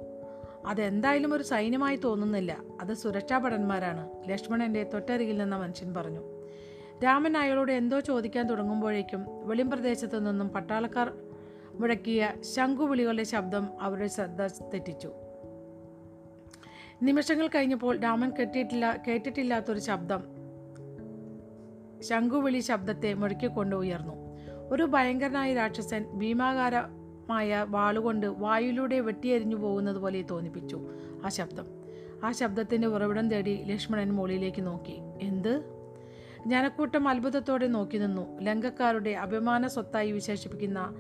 [0.68, 2.58] അതെന്തായാലും ഒരു സൈന്യമായി തോന്നുന്നില്ല.
[2.82, 4.10] അത് സുരക്ഷാ ഭടന്മാരാണ്.
[4.30, 6.22] ലക്ഷ്മണന്റെ തൊട്ടരികിൽ നിന്ന മനുഷ്യൻ പറഞ്ഞു.
[7.04, 11.14] രാമൻ അയാളോട് എന്തോ ചോദിക്കാൻ തുടങ്ങുമ്പോഴേക്കും വെളിമ്പ്രദേശത്തു നിന്നും പട്ടാളക്കാർ
[11.80, 15.12] മുഴക്കിയ ശംഖുവിളികളുടെ ശബ്ദം അവരുടെ ശ്രദ്ധ തെറ്റിച്ചു.
[17.04, 20.24] നിമിഷങ്ങൾ കഴിഞ്ഞപ്പോൾ രാമൻ കെട്ടിയിട്ടില്ല കേട്ടിട്ടില്ലാത്തൊരു ശബ്ദം
[22.02, 24.14] ശംഖുവിളി ശബ്ദത്തെ മുഴക്കിക്കൊണ്ട് ഉയർന്നു.
[24.72, 30.88] ഒരു ഭയങ്കരനായ രാക്ഷസൻ ഭീമാകാരമായ വാളുകൊണ്ട് വായുവിലൂടെ വെട്ടിയെരിഞ്ഞു പോകുന്നത് പോലെ തോന്നിപ്പിച്ചു
[31.26, 31.66] ആ ശബ്ദം.
[32.24, 34.98] ആ ശബ്ദത്തിന്റെ ഉറവിടം തേടി ലക്ഷ്മണൻ മുകളിലേക്ക് നോക്കി.
[35.22, 35.64] എന്ത്?
[36.48, 38.42] ജനക്കൂട്ടം അത്ഭുതത്തോടെ നോക്കി നിന്നു.
[38.42, 40.96] ലങ്കക്കാരുടെ അഭിമാന സ്വത്തായി വിശേഷിപ്പിക്കുന്ന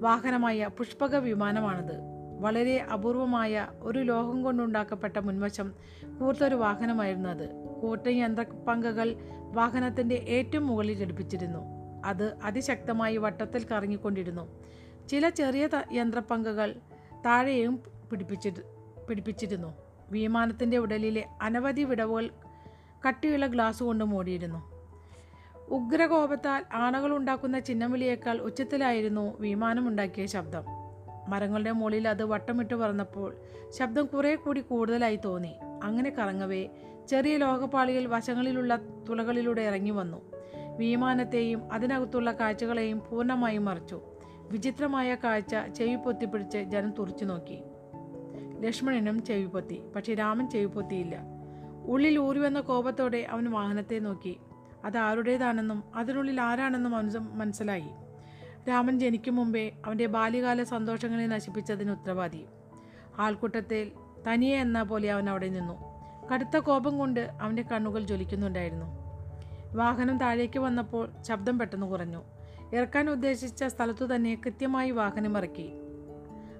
[0.00, 1.92] വാഹനമായ പുഷ്പക വിമാനമാണത്
[2.40, 5.72] വളരെ അപൂർവമായ ഒരു ലോഹം കൊണ്ടുണ്ടാക്കപ്പെട്ട മുൻവശം
[6.20, 7.48] കൂർത്തൊരു വാഹനമായിരുന്നു അത്.
[7.82, 9.16] കൂർത്ത യന്ത്രപ്പങ്കകൾ
[9.52, 11.58] വാഹനത്തിന്റെ ഏറ്റവും മുകളിൽ ഘടിപ്പിച്ചിരുന്നു.
[12.04, 14.62] അത് അതിശക്തമായി വട്ടത്തിൽ കറങ്ങിക്കൊണ്ടിരുന്നു.
[15.08, 16.74] ചില ചെറിയ യന്ത്രപങ്കകൾ
[17.26, 18.54] താഴെയും പിടിപ്പിച്ചി
[19.08, 19.74] പിടിപ്പിച്ചിരുന്നു.
[20.10, 22.30] വിമാനത്തിന്റെ ഉടലിലെ അനവധി വിടവുകൾ
[23.08, 24.77] കട്ടിയുള്ള ഗ്ലാസ് കൊണ്ട് മൂടിയിരുന്നു.
[25.70, 30.62] ഉഗ്രകോപത്താൽ ആണകൾ ഉണ്ടാക്കുന്ന ചിഹ്നവിളിയേക്കാൾ ഉച്ചത്തിലായിരുന്നു വിമാനം ഉണ്ടാക്കിയ ശബ്ദം.
[31.28, 33.36] മരങ്ങളുടെ മുകളിൽ അത് വട്ടമിട്ട് പറന്നപ്പോൾ
[33.78, 35.54] ശബ്ദം കുറെ കൂടി കൂടുതലായി തോന്നി.
[35.82, 36.68] അങ്ങനെ കറങ്ങവേ
[37.08, 38.78] ചെറിയ ലോകപാളിയിൽ വശങ്ങളിലുള്ള
[39.08, 40.22] തുളകളിലൂടെ ഇറങ്ങി വന്നു.
[40.76, 44.00] വിമാനത്തെയും അതിനകത്തുള്ള കാഴ്ചകളെയും പൂർണമായും മറിച്ചു.
[44.50, 47.62] വിചിത്രമായ കാഴ്ച ചെവി പൊത്തിപ്പിടിച്ച് ജനം തുറച്ചു നോക്കി.
[48.60, 51.22] ലക്ഷ്മണനും ചെവി പൊത്തി പക്ഷേ രാമൻ ചെവി പൊത്തിയില്ല
[51.86, 54.38] ഉള്ളിൽ ഊറിവന്ന കോപത്തോടെ അവൻ വാഹനത്തെ നോക്കി.
[54.88, 57.88] അത് ആരുടേതാണെന്നും അതിനുള്ളിൽ ആരാണെന്നും അവന് മനസ്സിലായി.
[58.68, 62.44] രാമൻ ജനിക്കും മുമ്പേ അവന്റെ ബാല്യകാല സന്തോഷങ്ങളെ നശിപ്പിച്ചതിന് ഉത്തരവാദി.
[63.18, 63.92] ആൾക്കൂട്ടത്തിൽ
[64.28, 65.76] തനിയെ എന്ന പോലെ അവൻ അവിടെ നിന്നു.
[66.32, 68.86] കടുത്ത കോപം കൊണ്ട് അവന്റെ കണ്ണുകൾ ജ്വലിക്കുന്നുണ്ടായിരുന്നു.
[69.76, 72.22] വാഹനം താഴേക്ക് വന്നപ്പോൾ ശബ്ദം പെട്ടെന്ന് കുറഞ്ഞു.
[72.74, 75.72] ഇറക്കാൻ ഉദ്ദേശിച്ച സ്ഥലത്തു തന്നെ കൃത്യമായി വാഹനം ഇറക്കി.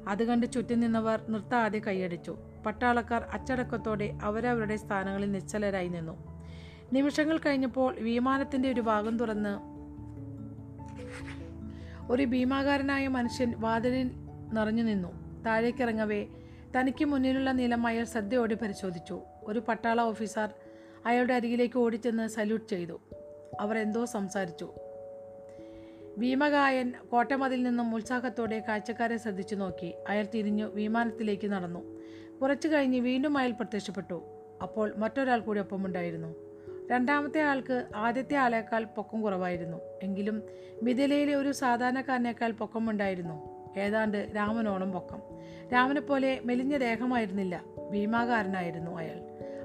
[0.09, 2.37] അത് കണ്ട് ചുറ്റും നിന്നവർ നിർത്താതെ കൈയടിച്ചു.
[2.67, 6.28] പട്ടാളക്കാർ അച്ചടക്കത്തോടെ അവരവരുടെ സ്ഥാനങ്ങളിൽ നിശ്ചലരായി നിന്നു.
[6.92, 9.79] നിമിഷങ്ങൾ കഴിഞ്ഞപ്പോൾ വിമാനത്തിന്റെ ഒരു ഭാഗം തുറന്ന്.
[12.12, 14.11] ഒരു ഭീമാകാരനായ മനുഷ്യൻ വാതിലിൽ
[14.53, 15.42] നിറഞ്ഞു നിന്നു.
[15.42, 16.27] താഴേക്കിറങ്ങവേ
[16.77, 19.20] തനിക്ക് മുന്നിലുള്ള നിലം അയാൾ ശ്രദ്ധയോടെ പരിശോധിച്ചു.
[19.42, 20.48] ഒരു പട്ടാള ഓഫീസർ
[21.07, 23.01] അയാളുടെ അരികിലേക്ക് ഓടിച്ചെന്ന് സല്യൂട്ട് ചെയ്തു.
[23.61, 24.72] അവർ എന്തോ സംസാരിച്ചു.
[26.18, 29.94] ഭീമകായൻ കോട്ടമതിൽ നിന്നും ഉത്സാഹത്തോടെ കാഴ്ചക്കാരെ ശ്രദ്ധിച്ചു നോക്കി.
[30.09, 32.01] അയാൾ തിരിഞ്ഞു വിമാനത്തിലേക്ക് നടന്നു.
[32.42, 34.22] കുറച്ചു കഴിഞ്ഞ് വീണ്ടും അയാൾ പ്രത്യക്ഷപ്പെട്ടു.
[34.62, 36.48] അപ്പോൾ മറ്റൊരാൾ കൂടി ഒപ്പമുണ്ടായിരുന്നു.
[36.90, 39.79] രണ്ടാമത്തെ ആൾക്ക് ആദ്യത്തെ ആളേക്കാൾ പൊക്കം കുറവായിരുന്നു.
[40.03, 40.42] എങ്കിലും
[40.83, 43.59] മിഥിലയിലെ ഒരു സാധാരണക്കാരനേക്കാൾ പൊക്കമുണ്ടായിരുന്നു.
[43.79, 45.22] ഏതാണ്ട് രാമനോളം പൊക്കം.
[45.72, 47.64] രാമനെ പോലെ മെലിഞ്ഞ ദേഹമായിരുന്നില്ല.
[47.90, 49.16] ഭീമാകാരനായിരുന്നു അയാൾ.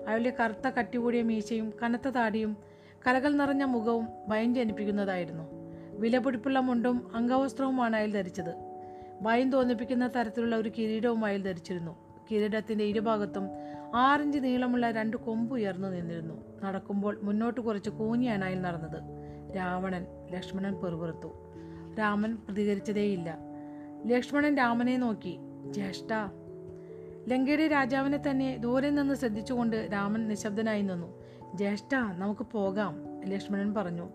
[0.07, 2.57] അയാളുടെ കറുത്ത കട്ടികൂടിയ മീശയും കനത്ത താടിയും
[3.07, 5.43] കലകൾ നിറഞ്ഞ മുഖവും ഭയം ജനിപ്പിക്കുന്നതായിരുന്നു.
[5.99, 8.53] വിലപിടിപ്പുള്ള മുണ്ടും അംഗവസ്ത്രവുമാണ് അയാൾ ധരിച്ചത്.
[9.21, 11.95] ഭയം തോന്നിപ്പിക്കുന്ന തരത്തിലുള്ള ഒരു കിരീടവും അയാൾ ധരിച്ചിരുന്നു.
[12.31, 13.43] കിരീടത്തിന്റെ ഇരുഭാഗത്തും
[13.95, 16.62] ആറിഞ്ച് നീളമുള്ള രണ്ട് കൊമ്പ് ഉയർന്നു നിന്നിരുന്നു.
[16.63, 19.03] നടക്കുമ്പോൾ മുന്നോട്ട് കുറച്ച് കൂഞ്ഞിയാണ് അയാൾ നടന്നത്.
[19.56, 21.34] രാവണൻ ലക്ഷ്മണൻ പെറുപുറത്തു.
[21.99, 23.38] രാമൻ പ്രതികരിച്ചതേയില്ല.
[24.06, 25.38] ലക്ഷ്മണൻ രാമനെ നോക്കി.
[25.71, 26.13] ജ്യേഷ്ഠ.
[27.27, 31.23] ലങ്കയുടെ രാജാവിനെ തന്നെ ദൂരെ നിന്ന് ശ്രദ്ധിച്ചുകൊണ്ട് രാമൻ നിശബ്ദനായി നിന്നു.
[31.56, 34.10] ജ്യേഷ്ഠ നമുക്ക് പോകാം ലക്ഷ്മണൻ പറഞ്ഞു.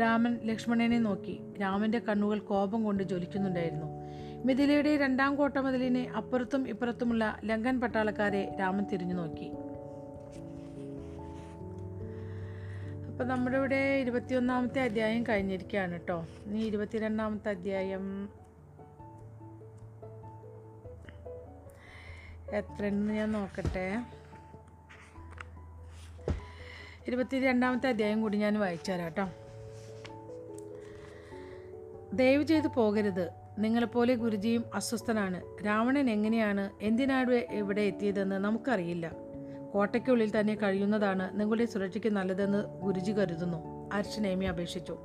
[0.00, 1.40] രാമൻ ലക്ഷ്മണനെ നോക്കി.
[1.60, 4.01] രാമന്റെ കണ്ണുകൾ കോപം കൊണ്ട് ജ്വലിക്കുന്നുണ്ടായിരുന്നു.
[4.44, 9.50] മിഥിലയുടെ രണ്ടാം കോട്ടമതിലിനെ അപ്പുറത്തും ഇപ്പുറത്തുമുള്ള ലങ്കൻ പട്ടാളക്കാരെ രാമൻ തിരിഞ്ഞു നോക്കി.
[13.06, 16.26] അപ്പം നമ്മുടെ ഇവിടെ ഇരുപത്തിയൊന്നാമത്തെ അധ്യായം കഴിഞ്ഞിരിക്കുകയാണ് കേട്ടോ.
[16.46, 18.28] ഇനി ഇരുപത്തിരണ്ടാമത്തെ അധ്യായം
[22.52, 24.02] എത്രയെന്ന് ഞാൻ നോക്കട്ടെ.
[27.06, 29.28] ഇരുപത്തി രണ്ടാമത്തെ അധ്യായം കൂടി ഞാൻ വായിച്ചു തരാം കേട്ടോ.
[32.12, 33.41] ദയവ് ചെയ്ത് പോകരുത്.
[33.58, 35.66] നിങ്ങളെപ്പോലെ ഗുരുജിയും അസ്വസ്ഥനാണ്.
[35.66, 39.12] രാവണൻ എങ്ങനെയാണ് എന്തിനാണ് ഇവിടെ എത്തിയതെന്ന് നമുക്കറിയില്ല.
[39.72, 43.90] കോട്ടയ്ക്കുള്ളിൽ തന്നെ കഴിയുന്നതാണ് നിങ്ങളുടെ സുരക്ഷയ്ക്ക് നല്ലതെന്ന് ഗുരുജി കരുതുന്നു.
[43.92, 44.98] അർച്ചനേമി അപേക്ഷിച്ചു.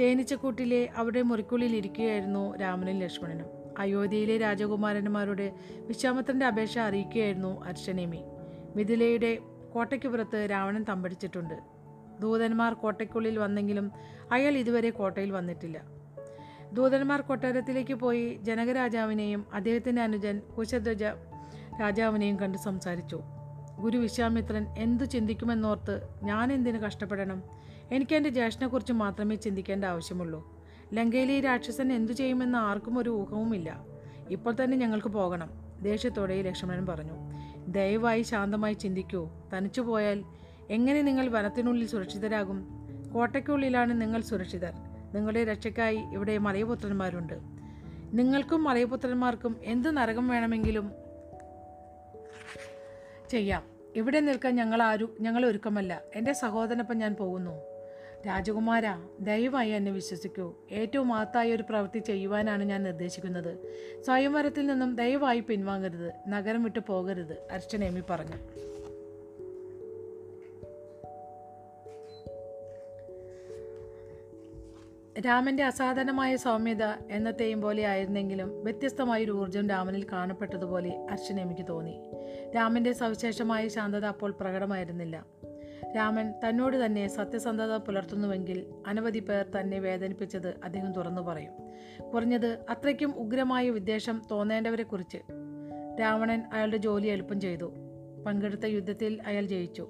[0.00, 3.46] തേനീച്ചക്കൂട്ടിലെ അവിടെ മുറിക്കുള്ളിൽ ഇരിക്കുകയായിരുന്നു രാമനും ലക്ഷ്മണനും.
[3.78, 5.52] അയോധ്യയിലെ രാജകുമാരന്മാരുടെ
[5.86, 8.24] വിശ്വാമത്തിന്റെ അപേക്ഷ അറിയിക്കുകയായിരുന്നു അർച്ചനേമി
[8.76, 9.38] മിഥിലയുടെ
[9.74, 11.54] കോട്ടയ്ക്ക് പുറത്ത് രാവണൻ തമ്പടിച്ചിട്ടുണ്ട്.
[12.20, 13.92] ദൂതന്മാർ കോട്ടയ്ക്കുള്ളിൽ വന്നെങ്കിലും
[14.32, 15.95] അയാൾ ഇതുവരെ കോട്ടയിൽ വന്നിട്ടില്ല.
[16.76, 21.04] ദൂതന്മാർ കൊട്ടാരത്തിലേക്ക് പോയി ജനകരാജാവിനെയും അദ്ദേഹത്തിന്റെ അനുജൻ കുശധ്വജ
[21.80, 23.20] രാജാവിനെയും കണ്ട് സംസാരിച്ചു.
[23.78, 27.42] ഗുരു വിശ്വാമിത്രൻ എന്തു ചിന്തിക്കുമെന്നോർത്ത് ഞാൻ എന്തിനു കഷ്ടപ്പെടണം?
[27.92, 30.62] എനിക്ക് എന്റെ ജ്യേഷ്ഠനെക്കുറിച്ച് മാത്രമേ ചിന്തിക്കേണ്ട ആവശ്യമുള്ളൂ.
[30.92, 33.84] ലങ്കയിലെ ഈ രാക്ഷസൻ എന്തു ചെയ്യുമെന്ന് ആർക്കും ഒരു ഊഹവുമില്ല.
[34.30, 35.50] ഇപ്പോൾ തന്നെ ഞങ്ങൾക്ക് പോകണം
[35.82, 37.12] ദേഷ്യത്തോടെ ലക്ഷ്മണൻ പറഞ്ഞു.
[37.68, 39.30] ദയവായി ശാന്തമായി ചിന്തിക്കൂ.
[39.56, 40.24] തനിച്ചു പോയാൽ
[40.70, 42.68] എങ്ങനെ നിങ്ങൾ വനത്തിനുള്ളിൽ സുരക്ഷിതരാകും?
[43.14, 44.72] കോട്ടയ്ക്കുള്ളിലാണ് നിങ്ങൾ സുരക്ഷിതർ.
[45.14, 47.34] നിങ്ങളുടെ രക്ഷയ്ക്കായി ഇവിടെ മലയപുത്രന്മാരുണ്ട്.
[48.12, 50.92] നിങ്ങൾക്കും മലയപുത്രന്മാർക്കും എന്ത് നരകം വേണമെങ്കിലും
[53.30, 53.62] ചെയ്യാം.
[53.96, 56.02] ഇവിടെ നിൽക്കാൻ ഞങ്ങൾ ആരും ഞങ്ങൾ ഒരുക്കമല്ല.
[56.14, 57.76] എന്റെ സഹോദരനൊപ്പം ഞാൻ പോകുന്നു.
[58.26, 58.82] രാജകുമാര
[59.20, 60.54] ദയവായി എന്നെ വിശ്വസിക്കൂ.
[60.72, 63.58] ഏറ്റവും മഹത്തായ ഒരു പ്രവൃത്തി ചെയ്യുവാനാണ് ഞാൻ നിർദ്ദേശിക്കുന്നത്.
[64.04, 66.12] സ്വയംവരത്തിൽ നിന്നും ദയവായി പിൻവാങ്ങരുത്.
[66.28, 67.48] നഗരം വിട്ടു പോകരുത്.
[67.50, 68.66] അർച്ചനേമി പറഞ്ഞു.
[75.24, 82.00] രാമന്റെ അസാധാരണമായ സൗമ്യത എന്നത്തെയും പോലെ ആയിരുന്നെങ്കിലും വ്യത്യസ്തമായൊരു ഊർജം രാമനിൽ കാണപ്പെട്ടതുപോലെ അർച്ചന എനിക്ക് തോന്നി.
[82.56, 85.26] രാമന്റെ സവിശേഷമായ ശാന്തത അപ്പോൾ പ്രകടമായിരുന്നില്ല.
[85.96, 91.52] രാമൻ തന്നോട് തന്നെ സത്യസന്ധത പുലർത്തുന്നുവെങ്കിൽ അനവധി പേർ തന്നെ വേദനിപ്പിച്ചത് അദ്ദേഹം തുറന്നു പറയും.
[92.12, 95.18] കുറഞ്ഞത് അത്രയ്ക്കും ഉഗ്രമായ വിദ്വേഷം തോന്നേണ്ടവരെക്കുറിച്ച്.
[96.00, 97.72] രാവണൻ അയാളുടെ ജോലി എളുപ്പം ചെയ്തു.
[98.26, 99.88] പങ്കെടുത്ത യുദ്ധത്തിൽ അയാൾ ജയിച്ചു.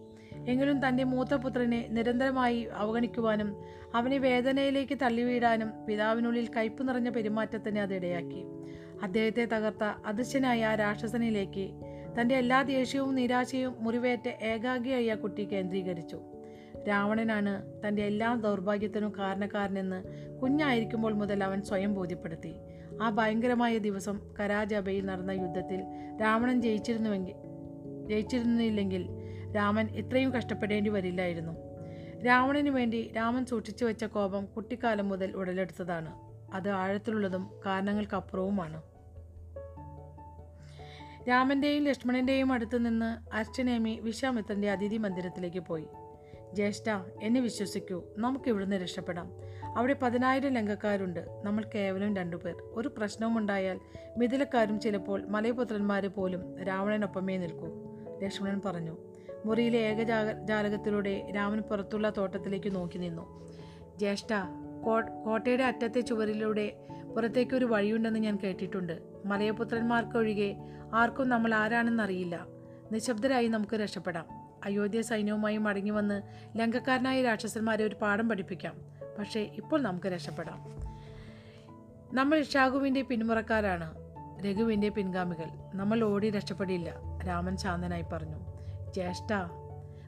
[0.48, 3.56] എങ്കിലും തന്റെ മൂത്തപുത്രനെ നിരന്തരമായി അവഗണിക്കുവാനും
[3.94, 8.44] അവനെ വേദനയിലേക്ക് തള്ളിവീടാനും പിതാവിനുള്ളിൽ കയ്പ് നിറഞ്ഞ പെരുമാറ്റത്തിന് അത് ഇടയാക്കി.
[9.02, 11.70] അദ്ദേഹത്തെ തകർത്ത അദൃശ്യനായ ആ രാക്ഷസനിലേക്ക്
[12.20, 16.20] തന്റെ എല്ലാ ദേഷ്യവും നിരാശയും മുറിവേറ്റ ഏകാഗിയായി ആ കുട്ടി കേന്ദ്രീകരിച്ചു.
[16.88, 17.52] രാവണനാണ്
[17.88, 20.02] തന്റെ എല്ലാ ദൗർഭാഗ്യത്തിനും കാരണക്കാരനെന്ന്
[20.42, 22.54] കുഞ്ഞായിരിക്കുമ്പോൾ മുതൽ അവൻ സ്വയം ബോധ്യപ്പെടുത്തി.
[23.02, 25.80] ആ ഭയങ്കരമായ ദിവസം കരാജബയിൽ നടന്ന യുദ്ധത്തിൽ
[26.22, 27.34] രാവണൻ ജയിച്ചിരുന്നുവെങ്കിൽ
[28.08, 29.25] ജയിച്ചിരുന്നില്ലെങ്കിൽ
[29.56, 31.52] രാമൻ ഇത്രയും കഷ്ടപ്പെടേണ്ടി വരില്ലായിരുന്നു.
[32.26, 36.14] രാവണന് വേണ്ടി രാമൻ സൂക്ഷിച്ചു വെച്ച കോപം കുട്ടിക്കാലം മുതൽ ഉടലെടുത്തതാണ്.
[36.54, 38.82] അത് ആഴത്തിലുള്ളതും കാരണങ്ങൾക്കപ്പുറവുമാണ്.
[41.28, 45.86] രാമന്റെയും ലക്ഷ്മണന്റെയും അടുത്ത് നിന്ന് അർച്ചനേമി വിശ്വാമിത്രന്റെ അതിഥി മന്ദിരത്തിലേക്ക് പോയി.
[46.54, 46.90] ജ്യേഷ്ഠ
[47.22, 48.04] എന്നെ വിശ്വസിക്കൂ.
[48.18, 49.32] നമുക്ക് ഇവിടുന്ന് രക്ഷപ്പെടാം.
[49.76, 51.40] അവിടെ പതിനായിരം ലങ്കക്കാരുണ്ട്.
[51.44, 53.80] നമ്മൾ കേവലം രണ്ടുപേർ ഒരു പ്രശ്നവുമുണ്ടായാൽ
[54.18, 57.68] മിഥിലക്കാരും ചിലപ്പോൾ മലയപുത്രന്മാർ പോലും രാവണനൊപ്പമേ നിൽക്കൂ.
[58.22, 59.15] ലക്ഷ്മണൻ പറഞ്ഞു
[59.46, 63.54] മുറിയിലെ ഏകജാല ജാലകത്തിലൂടെ രാമൻ പുറത്തുള്ള തോട്ടത്തിലേക്ക് നോക്കി നിന്നു.
[63.98, 64.26] ജ്യേഷ്ഠ
[65.24, 69.02] കോട്ടയുടെ അറ്റത്തെ ചുവരിലൂടെ പുറത്തേക്ക് ഒരു വഴിയുണ്ടെന്ന് ഞാൻ കേട്ടിട്ടുണ്ട്.
[69.26, 70.56] മലയപുത്രന്മാർക്കൊഴികെ
[70.94, 72.46] ആർക്കും നമ്മൾ ആരാണെന്ന് അറിയില്ല
[72.92, 74.26] നിശബ്ദരായി നമുക്ക് രക്ഷപ്പെടാം.
[74.64, 76.22] അയോധ്യ സൈന്യവുമായി മടങ്ങി വന്ന്
[76.56, 78.74] ലങ്കക്കാരനായ രാക്ഷസന്മാരെ ഒരു പാഠം പഠിപ്പിക്കാം.
[79.18, 80.58] പക്ഷേ ഇപ്പോൾ നമുക്ക് രക്ഷപ്പെടാം.
[82.16, 83.94] നമ്മൾ ഇഷാകുവിന്റെ പിന്മുറക്കാരാണ്.
[84.44, 85.46] രഘുവിന്റെ പിൻഗാമികൾ.
[85.74, 86.94] നമ്മൾ ഓടി രക്ഷപ്പെടില്ല.
[87.28, 88.55] രാമൻ ശാന്തനായി പറഞ്ഞു.
[88.96, 89.32] ജ്യേഷ്ഠ.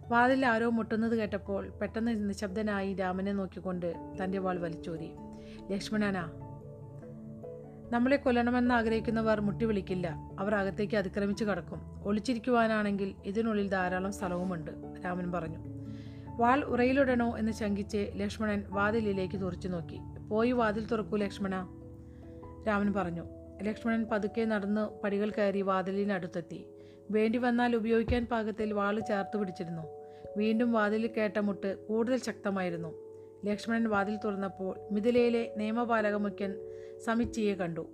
[0.09, 5.11] വാതിൽ ആരോ മുട്ടുന്നത് കേട്ടപ്പോൾ പെട്ടെന്ന് നിശബ്ദനായി രാമനെ നോക്കിക്കൊണ്ട് തന്റെ വാൾ വലിച്ചൂരി.
[5.72, 6.33] ലക്ഷ്മണനാ
[7.90, 10.16] നമ്മളെ കൊല്ലണമെന്ന് ആഗ്രഹിക്കുന്നവർ മുട്ടി വിളിക്കില്ല.
[10.38, 12.03] അവർ അകത്തേക്ക് അതിക്രമിച്ചു കടക്കും.
[12.05, 14.70] ഒളിച്ചിരിക്കുവാനാണെങ്കിൽ ഇതിനുള്ളിൽ ധാരാളം സ്ഥലവുമുണ്ട്
[15.05, 15.59] രാമൻ പറഞ്ഞു.
[16.37, 20.01] വാൾ ഉറയിലിടണോ എന്ന് ശങ്കിച്ച് ലക്ഷ്മണൻ വാതിലിലേക്ക് തുറച്ചു നോക്കി.
[20.29, 21.55] പോയി വാതിൽ തുറക്കൂ ലക്ഷ്മണ
[22.68, 23.24] രാമൻ പറഞ്ഞു.
[23.62, 26.66] ലക്ഷ്മണൻ പതുക്കെ നടന്ന് പടികൾ കയറി വാതിലിനടുത്തെത്തി.
[27.11, 29.83] വേണ്ടി വന്നാൽ ഉപയോഗിക്കാൻ പാകത്തിൽ വാൾ ചേർത്ത് പിടിച്ചിരുന്നു.
[30.37, 32.90] വീണ്ടും വാതിലിൽ കേട്ട മുട്ട് കൂടുതൽ ശക്തമായിരുന്നു.
[33.44, 36.53] ലക്ഷ്മണൻ വാതിൽ തുറന്നപ്പോൾ മിഥിലയിലെ നിയമപാലക മുഖ്യൻ
[37.05, 37.88] സമിച്ചിയെ കണ്ടു.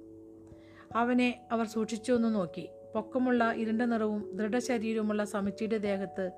[0.96, 2.68] അവനെ അവർ സൂക്ഷിച്ചൊന്നു നോക്കി.
[2.94, 6.31] പൊക്കമുള്ള ഇരുണ്ട നിറവും ദൃഢശരീരവുമുള്ള സമിച്ചിയുടെ ദേഹത്ത്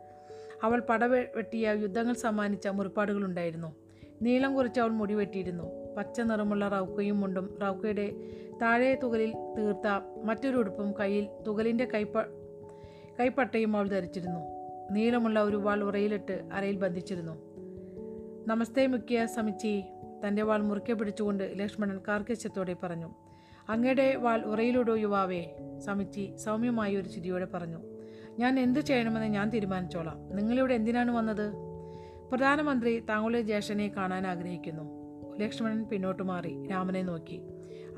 [0.62, 3.76] അവൾ പടവെട്ടിയ വെട്ടിയ യുദ്ധങ്ങൾ സമ്മാനിച്ച മുറിപ്പാടുകളുണ്ടായിരുന്നു.
[4.22, 8.12] നീളം കുറിച്ച് അവൾ മുടിവെട്ടിയിരുന്നു പച്ച നിറമുള്ള റൗക്കയും മുണ്ടും റൗക്കയുടെ
[8.62, 9.86] താഴെ തുകലിൽ തീർത്ത
[10.24, 12.18] മറ്റൊരു ഉടുപ്പും കയ്യിൽ തുകലിന്റെ കൈപ്പ
[13.20, 14.40] കൈപ്പട്ടയും അവൾ ധരിച്ചിരുന്നു.
[14.90, 17.32] നീളമുള്ള ഒരു വാൾ ഉറയിലിട്ട് അരയിൽ ബന്ധിച്ചിരുന്നു.
[18.48, 19.84] നമസ്തേ മുഖ്യ സമിച്ചി
[20.26, 23.14] തന്റെ വാൾ മുറുക്കെ പിടിച്ചുകൊണ്ട് ലക്ഷ്മണൻ കാർക്കശ്യത്തോടെ പറഞ്ഞു.
[23.68, 25.46] അങ്ങയുടെ വാൾ ഉറയിലിടൂ യുവാവേ
[25.78, 27.78] സമിച്ചി സൗമ്യമായി ഒരു ചിരിയോടെ പറഞ്ഞു.
[28.38, 30.36] ഞാൻ എന്ത് ചെയ്യണമെന്ന് ഞാൻ തീരുമാനിച്ചോളാം.
[30.36, 31.52] നിങ്ങളിവിടെ എന്തിനാണ് വന്നത്?
[32.30, 35.06] പ്രധാനമന്ത്രി താങ്കളുടെ ജ്യേഷ്ഠനെ കാണാൻ ആഗ്രഹിക്കുന്നു.
[35.38, 37.40] ലക്ഷ്മണൻ പിന്നോട്ട് മാറി രാമനെ നോക്കി.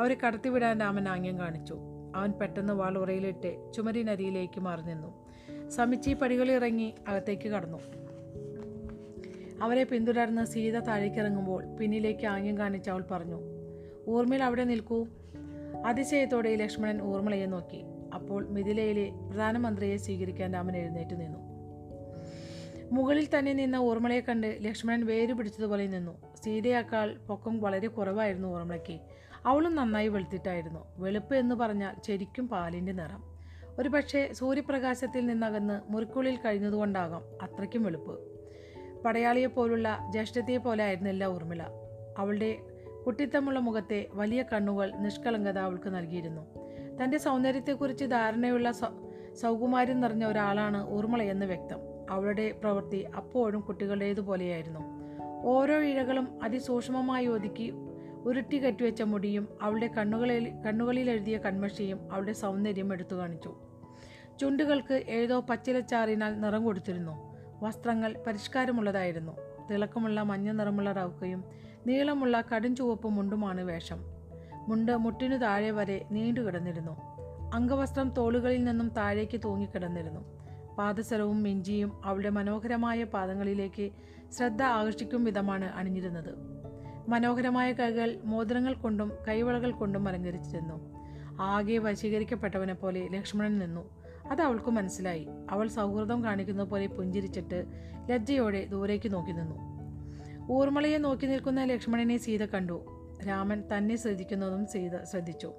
[0.00, 1.78] അവരെ കടത്തിവിടാൻ രാമൻ ആംഗ്യം കാണിച്ചു.
[2.14, 5.28] അവൻ പെട്ടെന്ന് വാൾ ഉറയിലിട്ട് ചുമരിനരിയിലേക്ക് മാറി നിന്നു
[5.68, 7.78] സമിച്ചി പടികളിറങ്ങി അകത്തേക്ക് കടന്നു.
[9.62, 13.40] അവരെ പിന്തുടർന്ന് സീത താഴേക്കിറങ്ങുമ്പോൾ പിന്നിലേക്ക് ആംഗ്യം കാണിച്ച് അവൾ പറഞ്ഞു
[14.08, 15.06] ഊർമിള അവിടെ നിൽക്കൂ.
[15.86, 17.84] അതിശയത്തോടെ ലക്ഷ്മണൻ ഊർമിളയെ നോക്കി.
[18.14, 21.38] അപ്പോൾ മിഥിലയിലെ പ്രധാനമന്ത്രിയെ സ്വീകരിക്കാൻ രാമൻ എഴുന്നേറ്റ് നിന്നു.
[22.92, 26.12] മുകളിൽ തന്നെ നിന്ന ഊർമിളയെ കണ്ട് ലക്ഷ്മണൻ വേര് പിടിച്ചതുപോലെ നിന്നു.
[26.44, 29.00] സീതയേക്കാൾ പൊക്കം വളരെ കുറവായിരുന്നു ഊർമിളയ്ക്ക്.
[29.48, 30.86] അവളും നന്നായി വെളുത്തിട്ടായിരുന്നു.
[30.96, 33.22] വെളുപ്പ് എന്ന് പറഞ്ഞാൽ ശരിക്കും പാലിന്റെ നിറം.
[33.78, 38.20] ഒരു പക്ഷേ സൂര്യപ്രകാശത്തിൽ നിന്നകന്ന് മുറിക്കുള്ളിൽ കഴിഞ്ഞതുകൊണ്ടാകാം അത്രയ്ക്കും വെളുപ്പ്.
[39.04, 41.62] പടയാളിയെപ്പോലുള്ള ജ്യേഷ്ഠത്തെയെ പോലെ ആയിരുന്നില്ല ഊർമിള.
[42.18, 42.56] അവളുടെ
[43.06, 46.42] കുട്ടിത്തമുള്ള മുഖത്തെ വലിയ കണ്ണുകൾ നിഷ്കളങ്കത അവൾക്ക് നൽകിയിരുന്നു.
[47.02, 48.86] തന്റെ സൗന്ദര്യത്തെക്കുറിച്ച് ധാരണയുള്ള സൗ
[49.34, 51.78] സൗകുമാര്യം നിറഞ്ഞ ഒരാളാണ് ഊർമിളയെന്ന് വ്യക്തം.
[52.10, 54.80] അവളുടെ പ്രവൃത്തി അപ്പോഴും കുട്ടികളുടേതുപോലെയായിരുന്നു.
[55.44, 57.72] ഓരോ ഇഴകളും അതിസൂക്ഷ്മമായി ഒതുക്കി
[58.28, 63.52] ഉരുട്ടി കെട്ടിവെച്ച മുടിയും അവളുടെ കണ്ണുകളിൽ കണ്ണുകളിൽ എഴുതിയ കൺമഷിയും അവളുടെ സൗന്ദര്യം എടുത്തു കാണിച്ചു.
[64.40, 67.14] ചുണ്ടുകൾക്ക് ഏതോ പച്ചിലച്ചാറിനാൽ നിറം കൊടുത്തിരുന്നു.
[67.62, 69.32] വസ്ത്രങ്ങൾ പരിഷ്കാരമുള്ളതായിരുന്നു.
[69.70, 71.44] തിളക്കമുള്ള മഞ്ഞ നിറമുള്ള റൗക്കയും
[71.86, 74.00] നീളമുള്ള കടും ചുവപ്പ് മുണ്ടുമാണ് വേഷം.
[74.68, 76.94] മുണ്ട് മുട്ടിനു താഴെ വരെ നീണ്ടു കിടന്നിരുന്നു.
[77.54, 80.20] അംഗവസ്ത്രം തോളുകളിൽ നിന്നും താഴേക്ക് തൂങ്ങിക്കിടന്നിരുന്നു
[80.78, 83.90] പാദസരവും മിഞ്ചിയും അവളുടെ മനോഹരമായ പാദങ്ങളിലേക്ക്
[84.36, 86.57] ശ്രദ്ധ ആകർഷിക്കും വിധമാണ് അണിഞ്ഞിരുന്നത്.
[87.08, 90.94] മനോഹരമായ കൈകൾ മോതിരങ്ങൾ കൊണ്ടും കൈവളകൾ കൊണ്ടും അലങ്കരിച്ചിരുന്നു.
[91.40, 94.04] ആകെ വശീകരിക്കപ്പെട്ടവനെ പോലെ ലക്ഷ്മണൻ നിന്നു.
[94.30, 95.28] അത് അവൾക്ക് മനസ്സിലായി.
[95.50, 97.64] അവൾ സൗഹൃദം കാണിക്കുന്ന പോലെ പുഞ്ചിരിച്ചിട്ട്
[98.10, 99.78] ലജ്ജയോടെ ദൂരേക്ക് നോക്കി നിന്നു.
[100.52, 102.84] ഊർമളയെ നോക്കി നിൽക്കുന്ന ലക്ഷ്മണനെ സീത കണ്ടു.
[103.28, 105.52] രാമൻ തന്നെ ശ്രദ്ധിക്കുന്നതും സീത ശ്രദ്ധിച്ചു.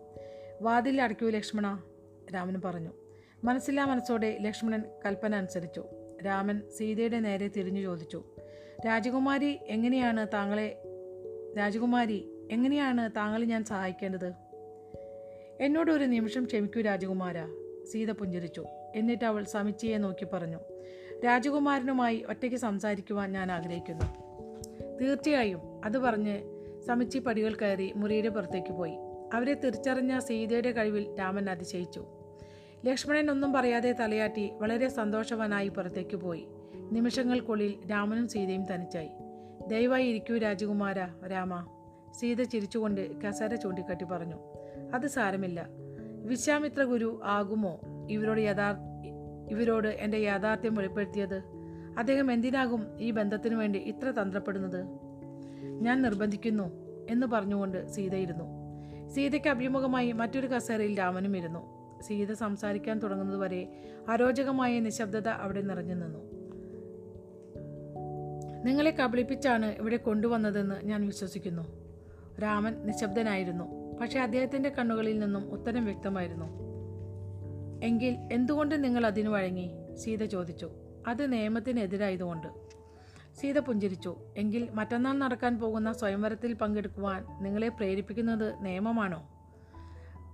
[0.62, 1.81] വാതിൽ അടയ്ക്കൂ ലക്ഷ്മണ
[2.33, 2.89] രാമൻ പറഞ്ഞു.
[3.43, 5.83] മനസ്സില്ലാ മനസ്സോടെ ലക്ഷ്മണൻ കൽപ്പന അനുസരിച്ചു.
[6.25, 8.23] രാമൻ സീതയുടെ നേരെ തിരിഞ്ഞു ചോദിച്ചു.
[8.85, 10.88] രാജകുമാരി എങ്ങനെയാണ് താങ്കളെ
[11.57, 14.33] രാജകുമാരി എങ്ങനെയാണ് താങ്കളെ ഞാൻ സഹായിക്കേണ്ടത്?
[15.62, 17.35] എന്നോട് ഒരു നിമിഷം ക്ഷമിക്കൂ രാജകുമാര
[17.91, 18.65] സീത പുഞ്ചിരിച്ചു.
[18.95, 20.59] എന്നിട്ട് അവൾ സമിച്ചിയെ നോക്കി പറഞ്ഞു
[21.25, 24.05] രാജകുമാരനുമായി ഒറ്റയ്ക്ക് സംസാരിക്കുവാൻ ഞാൻ ആഗ്രഹിക്കുന്നു.
[25.01, 26.38] തീർച്ചയായും അത് പറഞ്ഞ്
[26.88, 28.93] സമിച്ചി പടികൾ കയറി മുറിയുടെ പുറത്തേക്ക് പോയി.
[29.33, 32.05] അവരെ തിരിച്ചറിഞ്ഞ സീതയുടെ കഴിവിൽ രാമൻ അതിശയിച്ചു.
[32.85, 36.47] ലക്ഷ്മണൻ ഒന്നും പറയാതെ തലയാട്ടി വളരെ സന്തോഷവാനായി പുറത്തേക്ക് പോയി.
[36.73, 39.09] നിമിഷങ്ങൾക്കുള്ളിൽ രാമനും സീതയും തനിച്ചായി.
[39.67, 41.67] ദയവായി ഇരിക്കൂ രാജകുമാര രാമ.
[42.19, 44.36] സീത ചിരിച്ചുകൊണ്ട് കസേര ചൂണ്ടിക്കാട്ടി പറഞ്ഞു.
[44.93, 45.67] അത് സാരമില്ല.
[46.26, 47.80] വിശ്വാമിത്ര ഗുരു ആകുമോ?
[48.10, 48.76] ഇവരോട് യഥാർ
[49.50, 51.43] ഇവരോട് എന്റെ യാഥാർത്ഥ്യം വെളിപ്പെടുത്തിയത്?
[51.98, 54.86] അദ്ദേഹം എന്തിനാകും ഈ ബന്ധത്തിനു വേണ്ടി ഇത്ര തന്ത്രപ്പെടുന്നത്?
[55.82, 56.72] ഞാൻ നിർബന്ധിക്കുന്നു
[57.10, 58.45] എന്ന് പറഞ്ഞുകൊണ്ട് സീതയിരുന്നു
[59.10, 61.80] സീതയ്ക്ക് അഭിമുഖമായി മറ്റൊരു കസേരയിൽ രാമനും ഇരുന്നു.
[62.02, 66.38] സീത സംസാരിക്കാൻ തുടങ്ങുന്നതുവരെ അരോചകമായ നിശബ്ദത അവിടെ നിറഞ്ഞു നിന്നു.
[68.65, 71.63] നിങ്ങളെ കബളിപ്പിച്ചാണ് ഇവിടെ കൊണ്ടുവന്നതെന്ന് ഞാൻ വിശ്വസിക്കുന്നു.
[72.41, 73.98] രാമൻ നിശബ്ദനായിരുന്നു.
[74.02, 76.45] പക്ഷേ അദ്ദേഹത്തിന്റെ കണ്ണുകളിൽ നിന്നും ഉത്തരം വ്യക്തമായിരുന്നു.
[77.84, 79.72] എങ്കിൽ എന്തുകൊണ്ട് നിങ്ങൾ അതിന് വഴങ്ങി?
[79.95, 80.69] സീത ചോദിച്ചു.
[81.08, 82.48] അത് നിയമത്തിനെതിരായതുകൊണ്ട്.
[83.39, 84.15] സീത പുഞ്ചിരിച്ചു.
[84.38, 89.30] എങ്കിൽ മറ്റന്നാൾ നടക്കാൻ പോകുന്ന സ്വയംവരത്തിൽ പങ്കെടുക്കുവാൻ നിങ്ങളെ പ്രേരിപ്പിക്കുന്നത് നിയമമാണോ?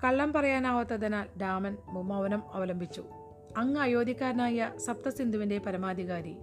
[0.04, 3.04] കള്ളം പറയാനാവാത്തതിനാൽ രാമൻ മൗനം അവലംബിച്ചു.
[3.58, 6.36] അങ്ങ് അയോധ്യക്കാരനായ സപ്തസിന്ധുവിന്റെ പരമാധികാരി.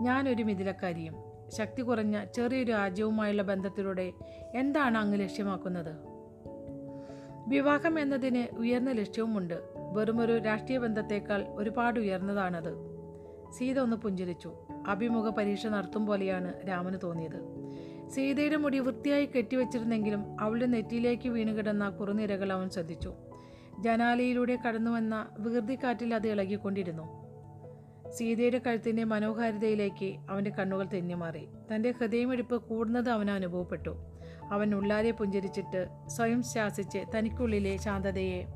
[0.00, 1.23] ഞാനൊരു മിഥിലക്കാരിയും.
[1.48, 4.12] ശക്തി കുറഞ്ഞ ചെറിയൊരു രാജ്യവുമായുള്ള ബന്ധത്തിലൂടെ
[4.54, 6.14] എന്താണ് അങ്ങ് ലക്ഷ്യമാക്കുന്നത്?
[7.48, 9.54] വിവാഹം എന്നതിന് ഉയർന്ന ലക്ഷ്യവുമുണ്ട്.
[9.92, 12.94] വെറുമൊരു രാഷ്ട്രീയ ബന്ധത്തേക്കാൾ ഒരുപാട് ഉയർന്നതാണത്.
[13.52, 14.54] സീത ഒന്ന് പുഞ്ചിരിച്ചു.
[14.86, 17.64] അഭിമുഖ പരീക്ഷ നടത്തും പോലെയാണ് രാമന് തോന്നിയത്.
[18.08, 23.12] സീതയുടെ മുടി വൃത്തിയായി കെട്ടിവെച്ചിരുന്നെങ്കിലും അവളുടെ നെറ്റിയിലേക്ക് വീണുകിടന്ന കുറുനിരകൾ അവൻ ശ്രദ്ധിച്ചു.
[23.80, 27.23] ജനാലയിലൂടെ കടന്നുവന്ന വികൃതിക്കാറ്റിൽ അത് ഇളകിക്കൊണ്ടിരുന്നു.
[28.16, 33.96] സീതയുടെ കഴുത്തിന്റെ മനോഹാരിതയിലേക്ക് അവന്റെ കണ്ണുകൾ തെന്നിമാറി തന്റെ ഹൃദയമെടുപ്പ് കൂടുന്നത് അവൻ അനുഭവപ്പെട്ടു.
[34.50, 38.46] അവൻ ഉള്ളാരെ പുഞ്ചരിച്ചിട്ട് സ്വയം ശാസിച്ച് തനിക്കുള്ളിലെ ശാന്തതയെ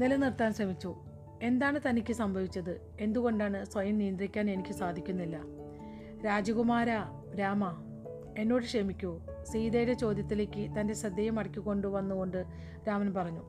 [0.00, 0.94] നിലനിർത്താൻ ശ്രമിച്ചു.
[1.42, 2.96] എന്താണ് തനിക്ക് സംഭവിച്ചത്?
[3.00, 5.40] എന്തുകൊണ്ടാണ് സ്വയം നിയന്ത്രിക്കാൻ എനിക്ക് സാധിക്കുന്നില്ല?
[6.26, 6.88] രാജകുമാര
[7.40, 7.76] രാമ
[8.38, 9.20] എന്നോട് ക്ഷമിക്കൂ.
[9.52, 11.30] സീതയുടെ ചോദ്യത്തിലേക്ക് തന്റെ ശ്രദ്ധയെ
[11.88, 12.44] വന്നുകൊണ്ട്
[12.88, 13.40] രാമൻ പറഞ്ഞു.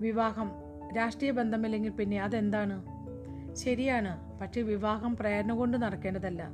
[0.00, 0.50] വിവാഹം
[0.96, 2.99] രാഷ്ട്രീയ ബന്ധമില്ലെങ്കിൽ പിന്നെ അതെന്താണ്?
[3.54, 4.38] ശരിയാണ്.
[4.40, 6.50] പക്ഷേ വിവാഹം പ്രേരണ കൊണ്ട് നടക്കേണ്ടതല്ല.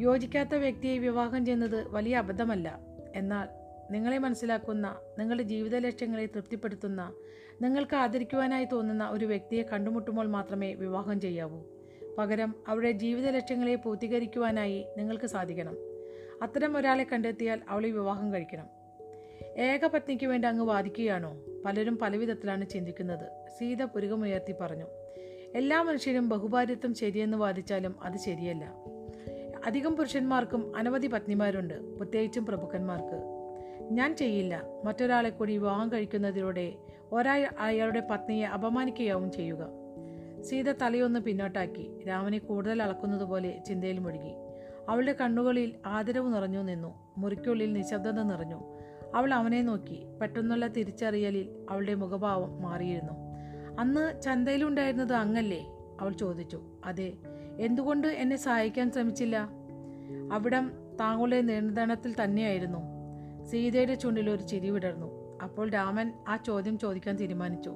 [0.00, 2.80] യോജിക്കാത്ത വ്യക്തിയെ വിവാഹം ചെയ്യുന്നത് വലിയ അബദ്ധമല്ല.
[3.14, 3.48] എന്നാൽ
[3.90, 7.12] നിങ്ങളെ മനസ്സിലാക്കുന്ന നിങ്ങളുടെ ജീവിത ലക്ഷ്യങ്ങളെ തൃപ്തിപ്പെടുത്തുന്ന
[7.62, 11.62] നിങ്ങൾക്ക് ആദരിക്കുവാനായി തോന്നുന്ന ഒരു വ്യക്തിയെ കണ്ടുമുട്ടുമ്പോൾ മാത്രമേ വിവാഹം ചെയ്യാവൂ.
[12.18, 15.76] പകരം അവരുടെ ജീവിത ലക്ഷ്യങ്ങളെ പൂർത്തീകരിക്കുവാനായി നിങ്ങൾക്ക് സാധിക്കണം.
[16.42, 18.66] അത്തരം ഒരാളെ കണ്ടെത്തിയാൽ അവളെ വിവാഹം കഴിക്കണം.
[19.58, 21.42] ഏകപത്നിക്ക് വേണ്ടി അങ്ങ് വാദിക്കുകയാണോ?
[21.64, 23.48] പലരും പലവിധത്തിലാണ് ചിന്തിക്കുന്നത്.
[23.58, 24.84] സീത പുരുകമുയർത്തി പറഞ്ഞു.
[25.54, 28.72] എല്ലാ മനുഷ്യരും ബഹുഭാര്യത്വം ശരിയെന്ന് വാദിച്ചാലും അത് ശരിയല്ല.
[29.66, 33.22] അധികം പുരുഷന്മാർക്കും അനവധി പത്നിമാരുണ്ട് പ്രത്യേകിച്ചും പ്രഭുക്കന്മാർക്ക്.
[33.90, 34.62] ഞാൻ ചെയ്യില്ല.
[34.84, 36.72] മറ്റൊരാളെ കൂടി വിവാഹം കഴിക്കുന്നതിലൂടെ
[37.12, 39.66] ഒരാൾ അയാളുടെ പത്നിയെ അപമാനിക്കുകയാവും ചെയ്യുക.
[40.42, 44.34] സീത തലയൊന്ന് പിന്നോട്ടാക്കി രാമനെ കൂടുതൽ അളക്കുന്നതുപോലെ ചിന്തയിൽ മുഴുകി.
[44.88, 48.60] അവളുടെ കണ്ണുകളിൽ ആദരവ് നിറഞ്ഞു നിന്നു മുറിക്കുള്ളിൽ നിശബ്ദത നിറഞ്ഞു.
[49.14, 53.31] അവൾ അവനെ നോക്കി പെട്ടെന്നുള്ള തിരിച്ചറിയലിൽ അവളുടെ മുഖഭാവം മാറിയിരുന്നു.
[53.78, 55.66] അന്ന് ചന്തയിലുണ്ടായിരുന്നത് അങ്ങല്ലേ?
[56.00, 56.60] അവൾ ചോദിച്ചു.
[56.84, 57.12] അതെ.
[57.58, 59.48] എന്തുകൊണ്ട് എന്നെ സഹായിക്കാൻ ശ്രമിച്ചില്ല?
[60.32, 62.78] അവിടം താങ്കളുടെ നിയന്ത്രണത്തിൽ തന്നെയായിരുന്നു.
[63.44, 65.38] സീതയുടെ ചുണ്ടിൽ ഒരു ചിരി വിടർന്നു.
[65.42, 67.74] അപ്പോൾ രാമൻ ആ ചോദ്യം ചോദിക്കാൻ തീരുമാനിച്ചു.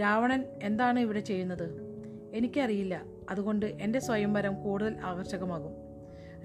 [0.00, 1.92] രാവണൻ എന്താണ് ഇവിടെ ചെയ്യുന്നത്?
[2.34, 3.02] എനിക്കറിയില്ല.
[3.30, 5.72] അതുകൊണ്ട് എന്റെ സ്വയംവരം കൂടുതൽ ആകർഷകമാകും.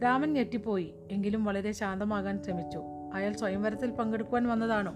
[0.03, 0.93] രാമൻ ഞെട്ടിപ്പോയി.
[1.11, 2.79] എങ്കിലും വളരെ ശാന്തമാകാൻ ശ്രമിച്ചു.
[3.13, 4.95] അയാൾ സ്വയംവരത്തിൽ പങ്കെടുക്കുവാൻ വന്നതാണോ?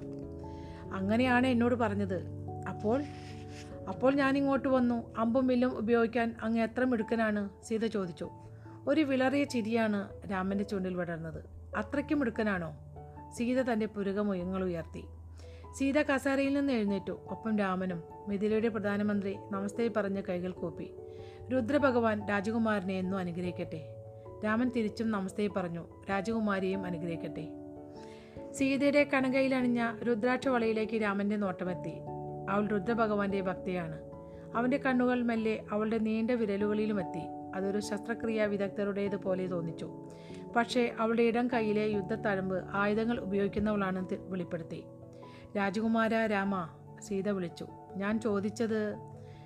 [0.94, 2.42] അങ്ങനെയാണ് എന്നോട് പറഞ്ഞത്.
[2.70, 3.04] അപ്പോൾ
[3.88, 5.16] അപ്പോൾ ഞാൻ ഇങ്ങോട്ട് വന്നു.
[5.18, 7.50] അമ്പും വില്ലും ഉപയോഗിക്കാൻ അങ്ങ് എത്ര മിടുക്കനാണ്?
[7.64, 8.30] സീത ചോദിച്ചു.
[8.88, 11.44] ഒരു വിളറിയ ചിരിയാണ് രാമന്റെ ചുണ്ടിൽ വിടർന്നത്
[11.78, 12.74] അത്രയ്ക്ക് മിടുക്കനാണോ?
[13.38, 15.04] സീത തന്റെ പുരുകമുയങ്ങൾ ഉയർത്തി.
[15.78, 17.12] സീത കസാരയിൽ നിന്ന് എഴുന്നേറ്റു.
[17.12, 20.92] ഒപ്പം രാമനും മിഥിലയുടെ പ്രധാനമന്ത്രി നമസ്തേ പറഞ്ഞ് കൈകൾ കൂപ്പി.
[21.54, 23.96] രുദ്രഭഗവാൻ രാജകുമാരനെ എന്നും അനുഗ്രഹിക്കട്ടെ.
[24.46, 25.88] രാമൻ തിരിച്ചും നമസ്തേ പറഞ്ഞു.
[26.10, 27.48] രാജകുമാരിയെയും അനുഗ്രഹിക്കട്ടെ.
[28.52, 31.94] സീതയുടെ കണകയിലണിഞ്ഞ രുദ്രാക്ഷ വളയിലേക്ക് രാമന്റെ നോട്ടമെത്തി.
[32.50, 34.00] അവൾ രുദ്രഭഗവാന്റെ ഭക്തിയാണ്.
[34.56, 37.22] അവന്റെ കണ്ണുകൾ മെല്ലെ അവളുടെ നീണ്ട വിരലുകളിലുമെത്തി.
[37.56, 40.10] അതൊരു ശസ്ത്രക്രിയാ വിദഗ്ധരുടേത് പോലെ തോന്നിച്ചു.
[40.56, 44.84] പക്ഷേ അവളുടെ ഇടം കൈയിലെ യുദ്ധത്തഴമ്പ് ആയുധങ്ങൾ ഉപയോഗിക്കുന്നവളാണെന്ന് വെളിപ്പെടുത്തി.
[45.58, 46.68] രാജകുമാര രാമ
[47.00, 47.68] സീത വിളിച്ചു.
[47.96, 48.96] ഞാൻ ചോദിച്ചത്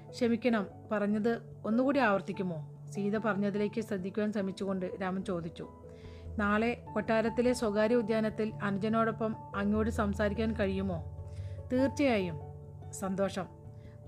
[0.10, 0.68] ക്ഷമിക്കണം.
[0.92, 2.86] പറഞ്ഞത് ഒന്നുകൂടി ആവർത്തിക്കുമോ?
[2.92, 5.70] സീത പറഞ്ഞതിലേക്ക് ശ്രദ്ധിക്കുവാൻ ശ്രമിച്ചുകൊണ്ട് രാമൻ ചോദിച്ചു.
[6.38, 11.28] നാളെ കൊട്ടാരത്തിലെ സ്വകാര്യ ഉദ്യാനത്തിൽ അനുജനോടൊപ്പം അങ്ങോട്ട് സംസാരിക്കാൻ കഴിയുമോ?
[11.74, 12.45] തീർച്ചയായും.
[13.00, 13.46] സന്തോഷം.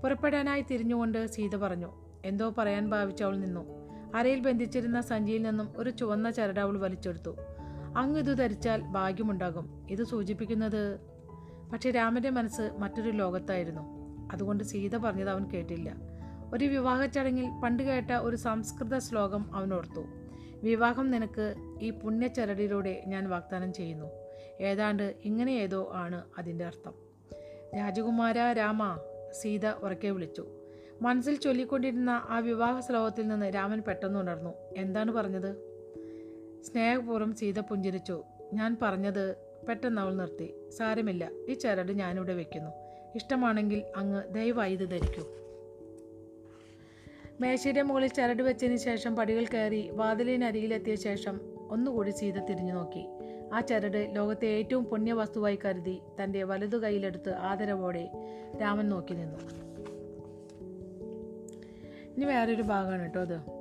[0.02, 1.92] പുറപ്പെടാനായി തിരിഞ്ഞുകൊണ്ട് സീത പറഞ്ഞു
[2.24, 3.88] എന്തോ പറയാൻ ഭാവിച്ച അവൾ നിന്നു.
[4.14, 7.36] അരയിൽ ബന്ധിച്ചിരുന്ന സഞ്ചിയിൽ നിന്നും ഒരു ചുവന്ന ചരട് അവൾ വലിച്ചെടുത്തു.
[7.96, 9.86] അങ്ങ് ഇത് ധരിച്ചാൽ ഭാഗ്യമുണ്ടാകും.
[9.90, 11.00] ഇത് സൂചിപ്പിക്കുന്നത്?
[11.72, 13.80] പക്ഷേ രാമന്റെ മനസ്സ് മറ്റൊരു ലോകത്തായിരുന്നു.
[14.32, 15.96] അതുകൊണ്ട് സീത പറഞ്ഞത് അവൻ കേട്ടില്ല.
[16.54, 20.00] ഒരു വിവാഹ ചടങ്ങിൽ പണ്ട് കേട്ട ഒരു സംസ്കൃത ശ്ലോകം അവൻ ഓർത്തു.
[20.62, 24.06] വിവാഹം നിനക്ക് ഈ പുണ്യചരടിലൂടെ ഞാൻ വാഗ്ദാനം ചെയ്യുന്നു.
[24.60, 27.07] ഏതാണ്ട് ഇങ്ങനെ ഏതോ ആണ് അതിന്റെ അർത്ഥം.
[27.76, 28.98] രാജകുമാര രാമ
[29.32, 30.46] സീത ഉറക്കെ വിളിച്ചു.
[31.02, 34.54] മനസ്സിൽ ചൊല്ലിക്കൊണ്ടിരുന്ന ആ വിവാഹ ശ്ലോകത്തിൽ നിന്ന് രാമൻ പെട്ടെന്ന് ഉണർന്നു.
[34.76, 35.56] എന്താണ് പറഞ്ഞത്?
[36.62, 38.24] സ്നേഹപൂർവം സീത പുഞ്ചിരിച്ചു.
[38.52, 39.36] ഞാൻ പറഞ്ഞത്
[39.68, 40.70] പെട്ടെന്ന് അവൾ നിർത്തി.
[40.70, 42.70] സാരമില്ല ഈ ചരട് ഞാനിവിടെ വെക്കുന്നു.
[43.14, 45.26] ഇഷ്ടമാണെങ്കിൽ അങ്ങ് ദയവായി ഇത് ധരിക്കൂ.
[47.40, 51.40] മേശയുടെ മുകളിൽ ചരട് വെച്ചതിന് ശേഷം പടികൾ കയറി വാതിലിനരികിലെത്തിയ ശേഷം
[51.70, 53.06] ഒന്നുകൂടി സീത തിരിഞ്ഞു നോക്കി.
[53.52, 58.10] ആ ചരട് ലോകത്തെ ഏറ്റവും പുണ്യവസ്തുവായി കരുതി തന്റെ വലതു കൈയിലെടുത്ത് ആദരവോടെ
[58.62, 59.38] രാമൻ നോക്കി നിന്നു.
[62.16, 63.58] ഇനി വേറൊരു ഭാഗമാണ് കേട്ടോ അത്.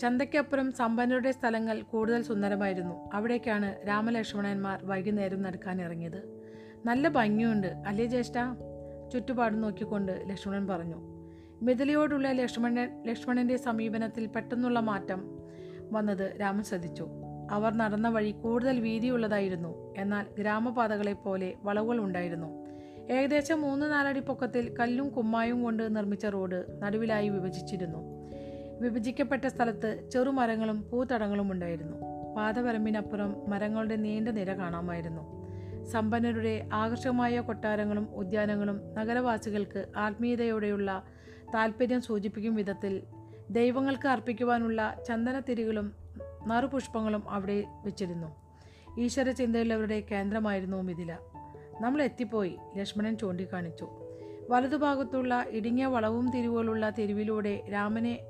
[0.00, 3.10] ചന്തയ്ക്കപ്പുറം സമ്പന്നരുടെ സ്ഥലങ്ങൾ കൂടുതൽ സുന്ദരമായിരുന്നു.
[3.12, 6.42] അവിടേക്കാണ് രാമലക്ഷ്മണന്മാർ വൈകുന്നേരം നടക്കാൻ ഇറങ്ങിയത്.
[6.84, 8.32] നല്ല ഭംഗിയുണ്ട് അല്ലേ ജ്യേഷ്ഠ?
[9.12, 10.96] ചുറ്റുപാടും നോക്കിക്കൊണ്ട് ലക്ഷ്മണൻ പറഞ്ഞു.
[11.62, 15.38] മിഥിലയോടുള്ള ലക്ഷ്മണൻ ലക്ഷ്മണന്റെ സമീപനത്തിൽ പെട്ടെന്നുള്ള മാറ്റം
[15.92, 17.08] വന്നത് രാമൻ ശ്രദ്ധിച്ചു.
[17.50, 19.94] അവർ നടന്ന വഴി കൂടുതൽ വീതിയുള്ളതായിരുന്നു.
[19.96, 22.64] എന്നാൽ ഗ്രാമപാതകളെ പോലെ വളവുകൾ ഉണ്ടായിരുന്നു.
[23.12, 27.98] ഏകദേശം മൂന്ന് നാലടി പൊക്കത്തിൽ കല്ലും കുമ്മായും കൊണ്ട് നിർമ്മിച്ച റോഡ് നടുവിലായി വിഭജിച്ചിരുന്നു.
[28.80, 31.96] വിഭജിക്കപ്പെട്ട സ്ഥലത്ത് ചെറുമരങ്ങളും പൂത്തടങ്ങളും ഉണ്ടായിരുന്നു.
[32.34, 35.44] പാതപരമ്പിനപ്പുറം മരങ്ങളുടെ നീണ്ട നിര കാണാമായിരുന്നു.
[35.84, 41.02] സമ്പന്നരുടെ ആകർഷകമായ കൊട്ടാരങ്ങളും ഉദ്യാനങ്ങളും നഗരവാസികൾക്ക് ആത്മീയതയോടെയുള്ള
[41.54, 43.02] താല്പര്യം സൂചിപ്പിക്കും വിധത്തിൽ
[43.50, 46.03] ദൈവങ്ങൾക്ക് അർപ്പിക്കുവാനുള്ള ചന്ദനത്തിരികളും
[46.46, 48.36] നറുപുഷ്പങ്ങളും അവിടെ വെച്ചിരുന്നു.
[48.98, 51.16] ഈശ്വര ചിന്തയുള്ളവരുടെ കേന്ദ്രമായിരുന്നു മിഥില.
[51.80, 53.88] നമ്മൾ എത്തിപ്പോയി ലക്ഷ്മണൻ ചൂണ്ടിക്കാണിച്ചു.
[54.50, 58.20] വലതുഭാഗത്തുള്ള ഇടുങ്ങിയ വളവും തിരിവുകളുള്ള തെരുവിലൂടെ രാമനെ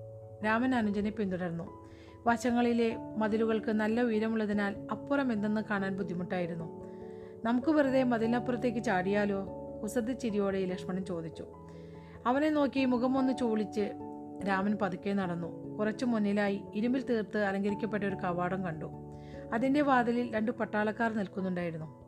[0.44, 1.84] രാമൻ അനുജനെ പിന്തുടർന്നു.
[2.26, 6.84] വശങ്ങളിലെ മതിലുകൾക്ക് നല്ല ഉയരമുള്ളതിനാൽ അപ്പുറം എന്തെന്ന് കാണാൻ ബുദ്ധിമുട്ടായിരുന്നു.
[7.44, 9.48] നമുക്ക് വെറുതെ മതിലിനപ്പുറത്തേക്ക് ചാടിയാലോ?
[9.82, 11.44] കുസൃതി ചിരിയോടെ ലക്ഷ്മണൻ ചോദിച്ചു.
[12.26, 13.92] അവനെ നോക്കി മുഖം ഒന്ന് ചൂളിച്ച്
[14.48, 15.63] രാമൻ പതുക്കെ നടന്നു.
[15.78, 18.90] കുറച്ചു മുന്നിലായി ഇരുമ്പിൽ തീർത്ത് അലങ്കരിക്കപ്പെട്ട ഒരു കവാടം കണ്ടു.
[19.52, 22.04] അതിന്റെ വാതിലിൽ രണ്ട് പട്ടാളക്കാർ നിൽക്കുന്നുണ്ടായിരുന്നു.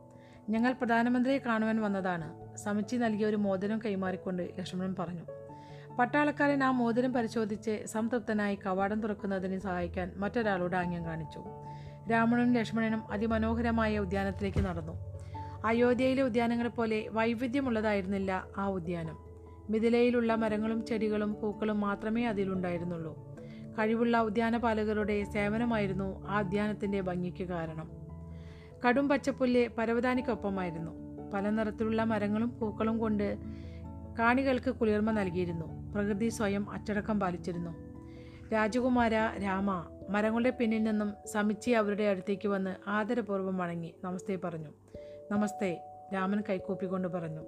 [0.49, 2.57] ഞങ്ങൾ പ്രധാനമന്ത്രിയെ കാണുവാൻ വന്നതാണ്.
[2.57, 5.21] സമിച്ചി നൽകിയ ഒരു മോതിരം കൈമാറിക്കൊണ്ട് ലക്ഷ്മണൻ പറഞ്ഞു
[5.99, 11.43] പട്ടാളക്കാരൻ ആ മോതിരം പരിശോധിച്ച് സംതൃപ്തനായി കവാടം തുറക്കുന്നതിന് സഹായിക്കാൻ മറ്റൊരാളോട് ആംഗ്യം കാണിച്ചു.
[12.11, 14.93] രാമണനും ലക്ഷ്മണനും അതിമനോഹരമായ ഉദ്യാനത്തിലേക്ക് നടന്നു.
[15.65, 19.17] അയോധ്യയിലെ ഉദ്യാനങ്ങളെ പോലെ വൈവിധ്യമുള്ളതായിരുന്നില്ല ആ ഉദ്യാനം.
[19.69, 23.26] മിഥിലയിലുള്ള മരങ്ങളും ചെടികളും പൂക്കളും മാത്രമേ അതിലുണ്ടായിരുന്നുള്ളൂ.
[23.79, 27.91] കഴിവുള്ള ഉദ്യാനപാലകരുടെ സേവനമായിരുന്നു ആ ഉദ്യാനത്തിന്റെ ഭംഗിക്ക് കാരണം.
[28.87, 30.91] കടും പച്ചപ്പുല്ല് പരവതാനിക്കൊപ്പമായിരുന്നു.
[31.33, 33.37] പല നിറത്തിലുള്ള മരങ്ങളും പൂക്കളും കൊണ്ട്
[34.19, 35.93] കാണികൾക്ക് കുളിർമ നൽകിയിരുന്നു.
[35.93, 37.71] പ്രകൃതി സ്വയം അച്ചടക്കം പാലിച്ചിരുന്നു.
[38.53, 44.69] രാജകുമാര രാമ മരങ്ങളുടെ പിന്നിൽ നിന്നും സമിച്ചി അവരുടെ അടുത്തേക്ക് വന്ന് ആദരപൂർവം വണങ്ങി നമസ്തേ പറഞ്ഞു.
[45.31, 45.81] നമസ്തേ
[46.13, 47.41] രാമൻ കൈകൂപ്പിക്കൊണ്ട് പറഞ്ഞു.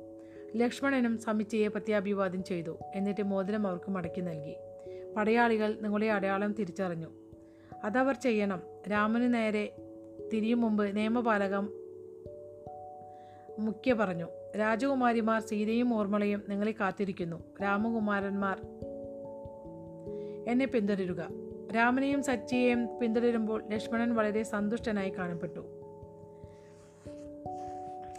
[0.56, 2.78] ലക്ഷ്മണനും സമിച്ചയെ പ്രത്യാഭിവാദം ചെയ്തു.
[2.96, 4.56] എന്നിട്ട് മോതിരം അവർക്ക് മടക്കി നൽകി.
[5.18, 7.07] പടയാളികൾ നിങ്ങളുടെ അടയാളം തിരിച്ചറിഞ്ഞു.
[7.84, 8.62] അതവർ ചെയ്യണം.
[8.91, 9.76] രാമന് നേരെ
[10.34, 11.74] തിരിയും മുമ്പ് നിയമപാലകം
[13.60, 14.28] മുഖ്യ പറഞ്ഞു.
[14.57, 17.43] രാജകുമാരിമാർ സീതയും ഓർമ്മളയും നിങ്ങളെ കാത്തിരിക്കുന്നു.
[17.62, 18.62] രാമകുമാരന്മാർ
[20.47, 21.28] എന്നെ പിന്തുടരുക.
[21.76, 25.60] രാമനെയും സച്ചിയെയും പിന്തുടരുമ്പോൾ ലക്ഷ്മണൻ വളരെ സന്തുഷ്ടനായി കാണപ്പെട്ടു.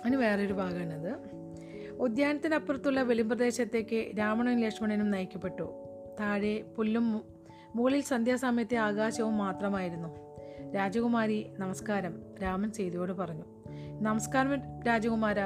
[0.05, 1.16] അതിന് വേറൊരു ഭാഗമാണത്.
[1.93, 5.80] ഉദ്യാനത്തിനപ്പുറത്തുള്ള വെളിമ്പ്രദേശത്തേക്ക് രാവണനും ലക്ഷ്മണനും നയിക്കപ്പെട്ടു.
[6.21, 7.23] താഴെ പുല്ലും
[7.75, 10.09] മുകളിൽ സന്ധ്യാസമയത്തെ ആകാശവും മാത്രമായിരുന്നു.
[10.73, 13.45] രാജകുമാരി നമസ്കാരം രാമൻ സീതയോട് പറഞ്ഞു.
[14.01, 15.37] നമസ്കാരം രാജകുമാര.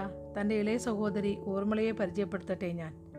[0.41, 3.13] തന്റെ ഇളയ സഹോദരി ഓർമ്മളയെ പരിചയപ്പെടുത്തട്ടെ ഞാൻ.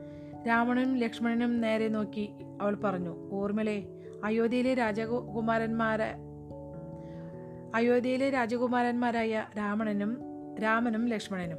[0.48, 2.30] രാവണനും ലക്ഷ്മണനും നേരെ നോക്കി
[2.62, 3.84] അവൾ പറഞ്ഞു ഊർമിളെ
[4.24, 6.16] അയോധ്യയിലെ രാജകുമാരന്മാരെ
[7.76, 10.18] അയോധ്യയിലെ രാജകുമാരന്മാരായ രാമണനും
[10.64, 11.58] രാമനും ലക്ഷ്മണനും.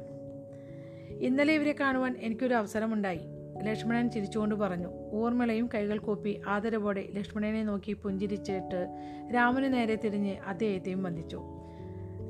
[1.19, 3.19] ഇന്നലെ ഇവരെ കാണുവാൻ എനിക്കൊരു അവസരമുണ്ടായി.
[3.63, 8.87] ലക്ഷ്മണൻ ചിരിച്ചുകൊണ്ട് പറഞ്ഞു ഊർമിളയും കൈകൾ കൂപ്പി ആദരവോടെ ലക്ഷ്മണനെ നോക്കി പുഞ്ചിരിച്ചിട്ട്
[9.35, 11.41] രാമന് നേരെ തിരിഞ്ഞ് അദ്ദേഹത്തെയും വന്ദിച്ചു.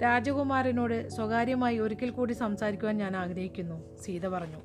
[0.04, 4.58] രാജകുമാരനോട് സ്വകാര്യമായി ഒരിക്കൽ കൂടി സംസാരിക്കുവാൻ ഞാൻ ആഗ്രഹിക്കുന്നു സീത പറഞ്ഞു.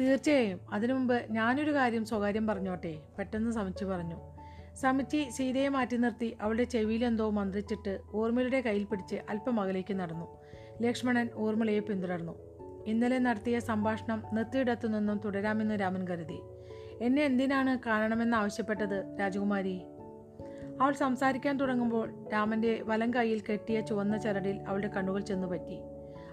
[0.00, 4.36] തീർച്ചയായും അതിനു മുമ്പ് ഞാനൊരു കാര്യം സ്വകാര്യം പറഞ്ഞോട്ടെ പെട്ടെന്ന് സമിച്ചു പറഞ്ഞു.
[4.74, 10.36] സമിച്ചി സീതയെ മാറ്റി നിർത്തി അവളുടെ ചെവിയിലെന്തോ മന്ത്രിച്ചിട്ട് ഊർമിളയുടെ കയ്യിൽ പിടിച്ച് അല്പം അകലേക്ക് നടന്നു.
[10.82, 12.45] ലക്ഷ്മണൻ ഊർമിളയെ പിന്തുടർന്നു.
[12.86, 16.40] ഇന്നലെ നടത്തിയ സംഭാഷണം നിർത്തിയിടത്തു നിന്നും തുടരാമെന്ന് രാമൻ കരുതി.
[17.00, 19.82] എന്നെ എന്തിനാണ് കാണണമെന്ന് ആവശ്യപ്പെട്ടത് രാജകുമാരി?
[20.80, 25.78] അവൾ സംസാരിക്കാൻ തുടങ്ങുമ്പോൾ രാമന്റെ വലം കൈയിൽ കെട്ടിയ ചുവന്ന ചരടിൽ അവളുടെ കണ്ണുകൾ ചെന്നു പറ്റി.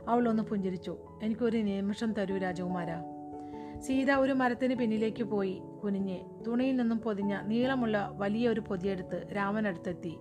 [0.08, 0.98] അവൾ ഒന്ന് പുഞ്ചിരിച്ചു.
[1.24, 2.88] എനിക്കൊരു നിമിഷം തരൂ രാജകുമാര.
[3.80, 10.18] സീത ഒരു മരത്തിന് പിന്നിലേക്ക് പോയി കുനിഞ്ഞ് തുണിയിൽ നിന്നും പൊതിഞ്ഞ നീളമുള്ള വലിയ ഒരു പൊതിയെടുത്ത് രാമൻ അടുത്തെത്തി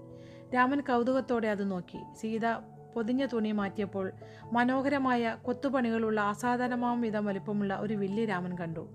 [0.55, 1.99] രാമൻ കൗതുകത്തോടെ അത് നോക്കി.
[2.21, 2.47] സീത
[2.95, 4.13] പൊതിഞ്ഞ തുണി മാറ്റിയപ്പോൾ
[4.53, 8.89] മനോഹരമായ കൊത്തുപണികളുള്ള അസാധാരണമാം വിധം വലിപ്പമുള്ള ഒരു വലിയ രാമൻ കണ്ടു.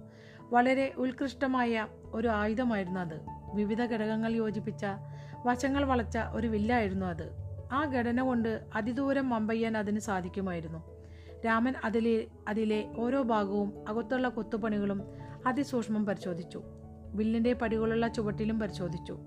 [0.50, 3.22] വളരെ ഉത്കൃഷ്ടമായ ഒരു ആയുധമായിരുന്നു അത്.
[3.54, 4.86] വിവിധ ഘടകങ്ങൾ യോജിപ്പിച്ച
[5.46, 7.48] വശങ്ങൾ വളച്ച ഒരു വില്ലായിരുന്നു അത്.
[7.72, 10.98] ആ ഘടന കൊണ്ട് അതിദൂരം മമ്പയ്യാൻ അതിന് സാധിക്കുമായിരുന്നു.
[11.46, 15.02] രാമൻ അതിലെ അതിലെ ഓരോ ഭാഗവും അകത്തുള്ള കൊത്തുപണികളും
[15.46, 16.62] അതിസൂക്ഷ്മം പരിശോധിച്ചു.
[17.14, 19.20] വില്ലിന്റെ പടികളുള്ള ചുവട്ടിലും പരിശോധിച്ചു.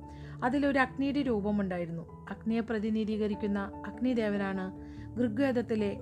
[0.44, 2.26] അതിലൊരു അഗ്നിയുടെ രൂപമുണ്ടായിരുന്നു.
[2.30, 5.96] അഗ്നിയെ പ്രതിനിധീകരിക്കുന്ന അഗ്നിദേവനാണ് ഋഗ്വേദത്തിലെ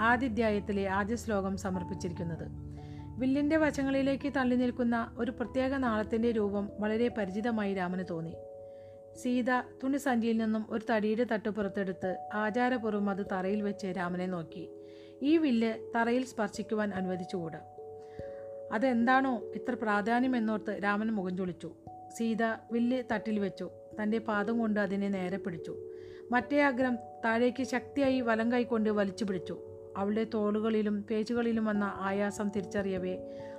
[0.00, 2.48] ആദിധ്യായത്തിലെ ആദ്യ ശ്ലോകം സമർപ്പിച്ചിരിക്കുന്നത്.
[3.18, 8.34] വില്ലിന്റെ വശങ്ങളിലേക്ക് തള്ളി നിൽക്കുന്ന ഒരു പ്രത്യേക നാളത്തിന്റെ രൂപം വളരെ പരിചിതമായി രാമന് തോന്നി.
[9.22, 14.70] സീത തുണിസഞ്ചിയിൽ നിന്നും ഒരു തടിയുടെ തട്ട് പുറത്തെടുത്ത് ആചാരപൂർവം അത് തറയിൽ വെച്ച് രാമനെ നോക്കി.
[15.22, 17.60] ഈ വില്ല് തറയിൽ സ്പർശിക്കുവാൻ അനുവദിച്ചുകൂടാ?
[18.72, 21.74] അതെന്താണോ ഇത്ര പ്രാധാന്യമെന്നോർത്ത് രാമൻ മുഖം ചൊളിച്ചു.
[22.16, 22.42] സീത
[22.72, 23.70] വില്ല് തട്ടിൽ വെച്ചു.
[24.02, 25.76] തന്റെ പാദം കൊണ്ട് അതിനെ നേരെ പിടിച്ചു.
[26.30, 29.60] മറ്റേ അഗ്രം താഴേക്ക് ശക്തിയായി വലം കൈകൊണ്ട് വലിച്ചു പിടിച്ചു.
[29.96, 33.18] അവളുടെ തോളുകളിലും പേജുകളിലും വന്ന ആയാസം തിരിച്ചറിയവേ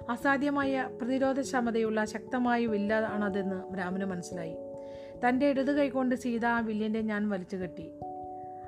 [0.09, 4.55] അസാധ്യമായ പ്രതിരോധ പ്രതിരോധക്ഷമതയുള്ള ശക്തമായ വില്ലാണതെന്ന് രാമന് മനസ്സിലായി.
[5.27, 7.91] തന്റെ ഇടത് കൈകൊണ്ട് സീത ആ വില്ലിന്റെ ഞാൻ വലിച്ചു കെട്ടി.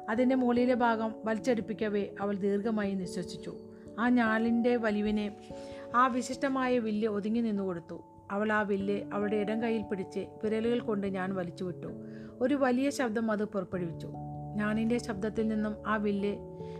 [0.09, 3.57] അതിന്റെ മുകളിലെ ഭാഗം വലിച്ചടുപ്പിക്കവേ അവൾ ദീർഘമായി നിശ്വസിച്ചു.
[3.99, 5.35] ആ ഞാളിന്റെ വലിവിനെ
[5.95, 11.07] ആ വിശിഷ്ടമായ വില്ല് ഒതുങ്ങി നിന്നു കൊടുത്തു അവൾ ആ വില്ല് അവളുടെ ഇടം കൈയിൽ പിടിച്ച് വിരലുകൾ കൊണ്ട്
[11.07, 11.87] ഞാൻ വലിച്ചു വിട്ടു
[12.41, 14.13] ഒരു വലിയ ശബ്ദം അത് പുറപ്പെടുവിച്ചു.
[14.55, 16.35] ഞാനിന്റെ ശബ്ദത്തിൽ നിന്നും ആ വില്ല്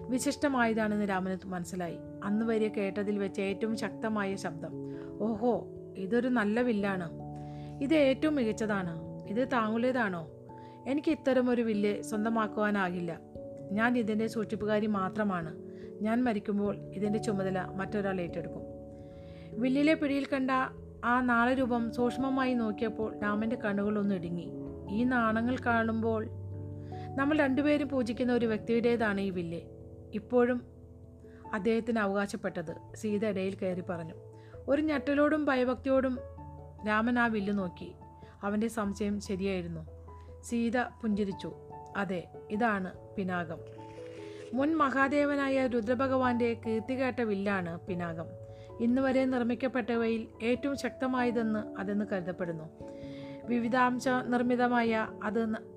[0.09, 1.97] വിശിഷ്ടമായതാണെന്ന് രാമന് മനസ്സിലായി.
[2.23, 4.71] അന്ന് വരെ കേട്ടതിൽ വെച്ച് ഏറ്റവും ശക്തമായ ശബ്ദം.
[5.19, 7.09] ഓഹോ ഇതൊരു നല്ല വില്ലാണ്.
[7.83, 9.23] ഇത് ഏറ്റവും മികച്ചതാണ്.
[9.27, 10.31] ഇത് താങ്കളുടേതാണോ
[10.87, 13.19] എനിക്ക് ഇത്തരം ഒരു വില്ല് സ്വന്തമാക്കുവാനാകില്ല.
[13.71, 15.63] ഞാൻ ഇതിന്റെ സൂക്ഷിപ്പുകാരി മാത്രമാണ്.
[16.01, 18.61] ഞാൻ മരിക്കുമ്പോൾ ഇതിന്റെ ചുമതല മറ്റൊരാൾ ഏറ്റെടുക്കും.
[19.61, 20.51] വില്ലിലെ പിടിയിൽ കണ്ട
[21.03, 24.51] ആ നാളരൂപം സൂക്ഷ്മമായി നോക്കിയപ്പോൾ രാമന്റെ കണ്ണുകളൊന്ന് ഇടുങ്ങി.
[24.89, 26.27] ഈ നാണങ്ങൾ കാണുമ്പോൾ
[27.15, 29.61] നമ്മൾ രണ്ടുപേരും പൂജിക്കുന്ന ഒരു വ്യക്തിയുടേതാണ് ഈ വില്ല്.
[30.13, 30.61] ഇപ്പോഴും
[31.53, 34.13] അദ്ദേഹത്തിന് അവകാശപ്പെട്ടത് സീത ഇടയിൽ കയറി പറഞ്ഞു.
[34.67, 36.19] ഒരു ഞെട്ടലോടും ഭയഭക്തിയോടും
[36.87, 37.95] രാമൻ ആ വില്ല് നോക്കി.
[38.43, 39.87] അവന്റെ സംശയം ശരിയായിരുന്നു.
[40.43, 41.53] സീത പുഞ്ചിരിച്ചു.
[41.97, 43.57] അതെ ഇതാണ് പിനാകം.
[44.53, 48.42] മുൻ മഹാദേവനായ രുദ്രഭഗവാന്റെ കീർത്തി കേട്ട വില്ലാണ് പിനാകം.
[48.80, 52.63] ഇന്ന് വരെ നിർമ്മിക്കപ്പെട്ടവയിൽ ഏറ്റവും ശക്തമായതെന്ന് അതെന്ന് കരുതപ്പെടുന്നു.
[53.45, 55.74] വിവിധാംശ നിർമ്മിതമായ അത്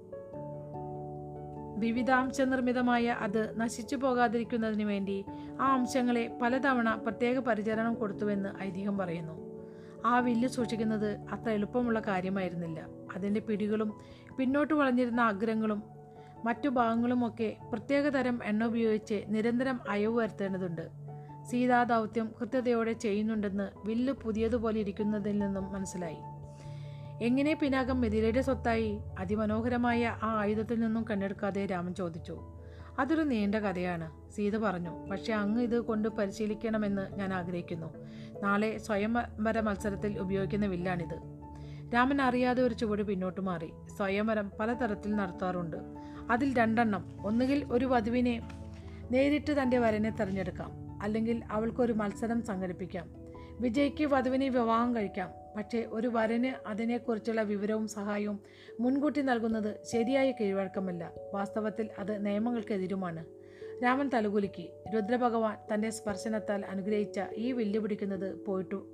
[1.78, 5.24] വിവിധാംശ നിർമ്മിതമായ അത് നശിച്ചു പോകാതിരിക്കുന്നതിന് വേണ്ടി
[5.60, 9.46] ആ അംശങ്ങളെ പലതവണ പ്രത്യേക പരിചരണം കൊടുത്തുവെന്ന് ഐതിഹ്യം പറയുന്നു.
[10.06, 12.86] ആ വില്ല് സൂക്ഷിക്കുന്നത് അത്ര എളുപ്പമുള്ള കാര്യമായിരുന്നില്ല.
[13.16, 14.00] അതിന്റെ പിടികളും
[14.38, 15.82] പിന്നോട്ട് വളഞ്ഞിരുന്ന അഗ്രങ്ങളും
[16.44, 21.05] മറ്റു ഭാഗങ്ങളുമൊക്കെ പ്രത്യേകതരം എണ്ണ ഉപയോഗിച്ച് നിരന്തരം അയവ് വരുത്തേണ്ടതുണ്ട്.
[21.50, 26.16] സീതാ ദൗത്യം കൃത്യതയോടെ ചെയ്യുന്നുണ്ടെന്ന് വില്ല് പുതിയതുപോലെ ഇരിക്കുന്നതിൽ നിന്നും മനസ്സിലായി.
[27.24, 32.40] എങ്ങനെ പിനാകം മിഥിലയുടെ സ്വത്തായി അതിമനോഹരമായ ആ ആയുധത്തിൽ നിന്നും കണ്ണെടുക്കാതെ രാമൻ ചോദിച്ചു.
[32.98, 35.06] അതൊരു നീണ്ട കഥയാണ് സീത പറഞ്ഞു.
[35.06, 37.86] പക്ഷേ അങ്ങ് ഇത് കൊണ്ട് പരിശീലിക്കണമെന്ന് ഞാൻ ആഗ്രഹിക്കുന്നു.
[38.42, 41.36] നാളെ സ്വയംവര മത്സരത്തിൽ ഉപയോഗിക്കുന്ന വില്ലാണിത്.
[41.94, 43.72] രാമൻ അറിയാതെ ഒരു ചുവട് പിന്നോട്ട് മാറി.
[43.96, 45.76] സ്വയംവരം പലതരത്തിൽ നടത്താറുണ്ട്.
[46.30, 47.26] അതിൽ രണ്ടെണ്ണം.
[47.26, 48.42] ഒന്നുകിൽ ഒരു വധുവിനെ
[49.10, 50.85] നേരിട്ട് തന്റെ വരനെ തിരഞ്ഞെടുക്കാം.
[51.06, 53.14] അല്ലെങ്കിൽ അവൾക്കൊരു മത്സരം സംഘടിപ്പിക്കാം.
[53.60, 55.30] വിജയ്ക്ക് വധുവിനെ വിവാഹം കഴിക്കാം.
[55.56, 58.40] പക്ഷേ ഒരു വരന് അതിനെക്കുറിച്ചുള്ള വിവരവും സഹായവും
[58.80, 61.12] മുൻകൂട്ടി നൽകുന്നത് ശരിയായ കീഴ്വഴക്കമല്ല.
[61.34, 63.24] വാസ്തവത്തിൽ അത് നിയമങ്ങൾക്കെതിരുമാണ്.
[63.84, 64.70] രാമൻ തലകുലുക്കി.
[64.94, 68.86] രുദ്രഭഗവാൻ തന്റെ സ്പർശനത്താൽ അനുഗ്രഹിച്ച ഈ വില്ല് പിടിക്കുന്നത് പോയിട്ടു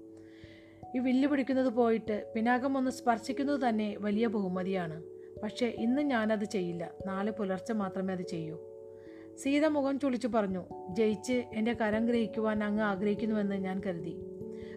[0.96, 5.02] ഈ വില്ല് പിടിക്കുന്നത് പോയിട്ട് പിനാകം ഒന്ന് സ്പർശിക്കുന്നത് തന്നെ വലിയ ബഹുമതിയാണ്.
[5.42, 6.90] പക്ഷേ ഇന്ന് ഞാനത് ചെയ്യില്ല.
[7.06, 8.71] നാളെ പുലർച്ചെ മാത്രമേ അത് ചെയ്യൂ.
[9.38, 14.16] സീത മുഖം ചുളിച്ചു പറഞ്ഞു ജയിച്ച് എന്റെ കരം ഗ്രഹിക്കുവാൻ അങ്ങ് ആഗ്രഹിക്കുന്നുവെന്ന് ഞാൻ കരുതി.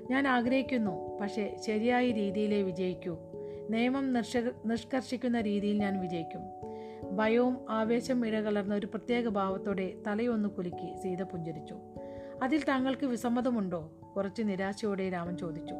[0.09, 3.17] ഞാൻ ആഗ്രഹിക്കുന്നു പക്ഷേ ശരിയായ രീതിയിലേ വിജയിക്കൂ.
[3.69, 6.41] നിയമം നിഷ നിഷ്കർഷിക്കുന്ന രീതിയിൽ ഞാൻ വിജയിക്കും.
[7.17, 11.75] ഭയവും ആവേശം ഇഴകലർന്ന ഒരു പ്രത്യേക ഭാവത്തോടെ തലയൊന്ന് കുലുക്കി സീത പുഞ്ചിരിച്ചു.
[12.43, 13.91] അതിൽ താങ്കൾക്ക് വിസമ്മതമുണ്ടോ?
[14.15, 15.75] കുറച്ച് നിരാശയോടെ രാമൻ ചോദിച്ചു.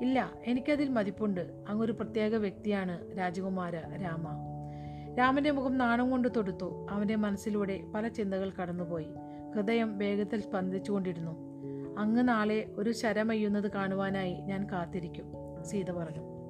[0.00, 1.64] ഇല്ല എനിക്കതിൽ മതിപ്പുണ്ട്.
[1.68, 4.49] അങ്ങൊരു പ്രത്യേക വ്യക്തിയാണ് രാജകുമാര രാമ.
[5.18, 6.86] രാമന്റെ മുഖം നാണം കൊണ്ട് തൊടുത്തു.
[6.90, 9.06] അവന്റെ മനസ്സിലൂടെ പല ചിന്തകൾ കടന്നുപോയി.
[9.54, 11.30] ഹൃദയം വേഗത്തിൽ സ്പന്ദിച്ചുകൊണ്ടിരുന്നു.
[11.98, 15.24] അങ്ങ് നാളെ ഒരു ശരമയ്യുന്നത് കാണുവാനായി ഞാൻ കാത്തിരിക്കും
[15.64, 16.40] സീത പറഞ്ഞു.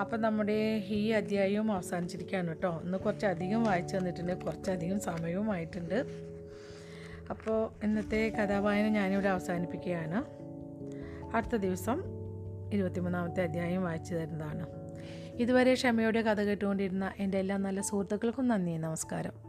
[0.00, 2.80] അപ്പം നമ്മുടെ ഈ അധ്യായവും അവസാനിച്ചിരിക്കുകയാണ് കേട്ടോ.
[2.84, 6.04] ഇന്ന് കുറച്ചധികം വായിച്ചു തന്നിട്ടുണ്ട് കുറച്ചധികം സമയവുമായിട്ടുണ്ട്
[7.30, 10.24] അപ്പോൾ ഇന്നത്തെ കഥാവായന ഞാനിവിടെ അവസാനിപ്പിക്കുകയാണ്.
[11.36, 12.13] അടുത്ത ദിവസം
[12.74, 14.66] ഇരുപത്തിമൂന്നാമത്തെ അധ്യായം വായിച്ചു തരുന്നതാണ്.
[15.34, 19.43] ഇതുവരെ ക്ഷമയോടെ കഥ കേട്ടുകൊണ്ടിരുന്ന എന്റെ എല്ലാ നല്ല സുഹൃത്തുക്കൾക്കും നന്ദി നമസ്കാരം.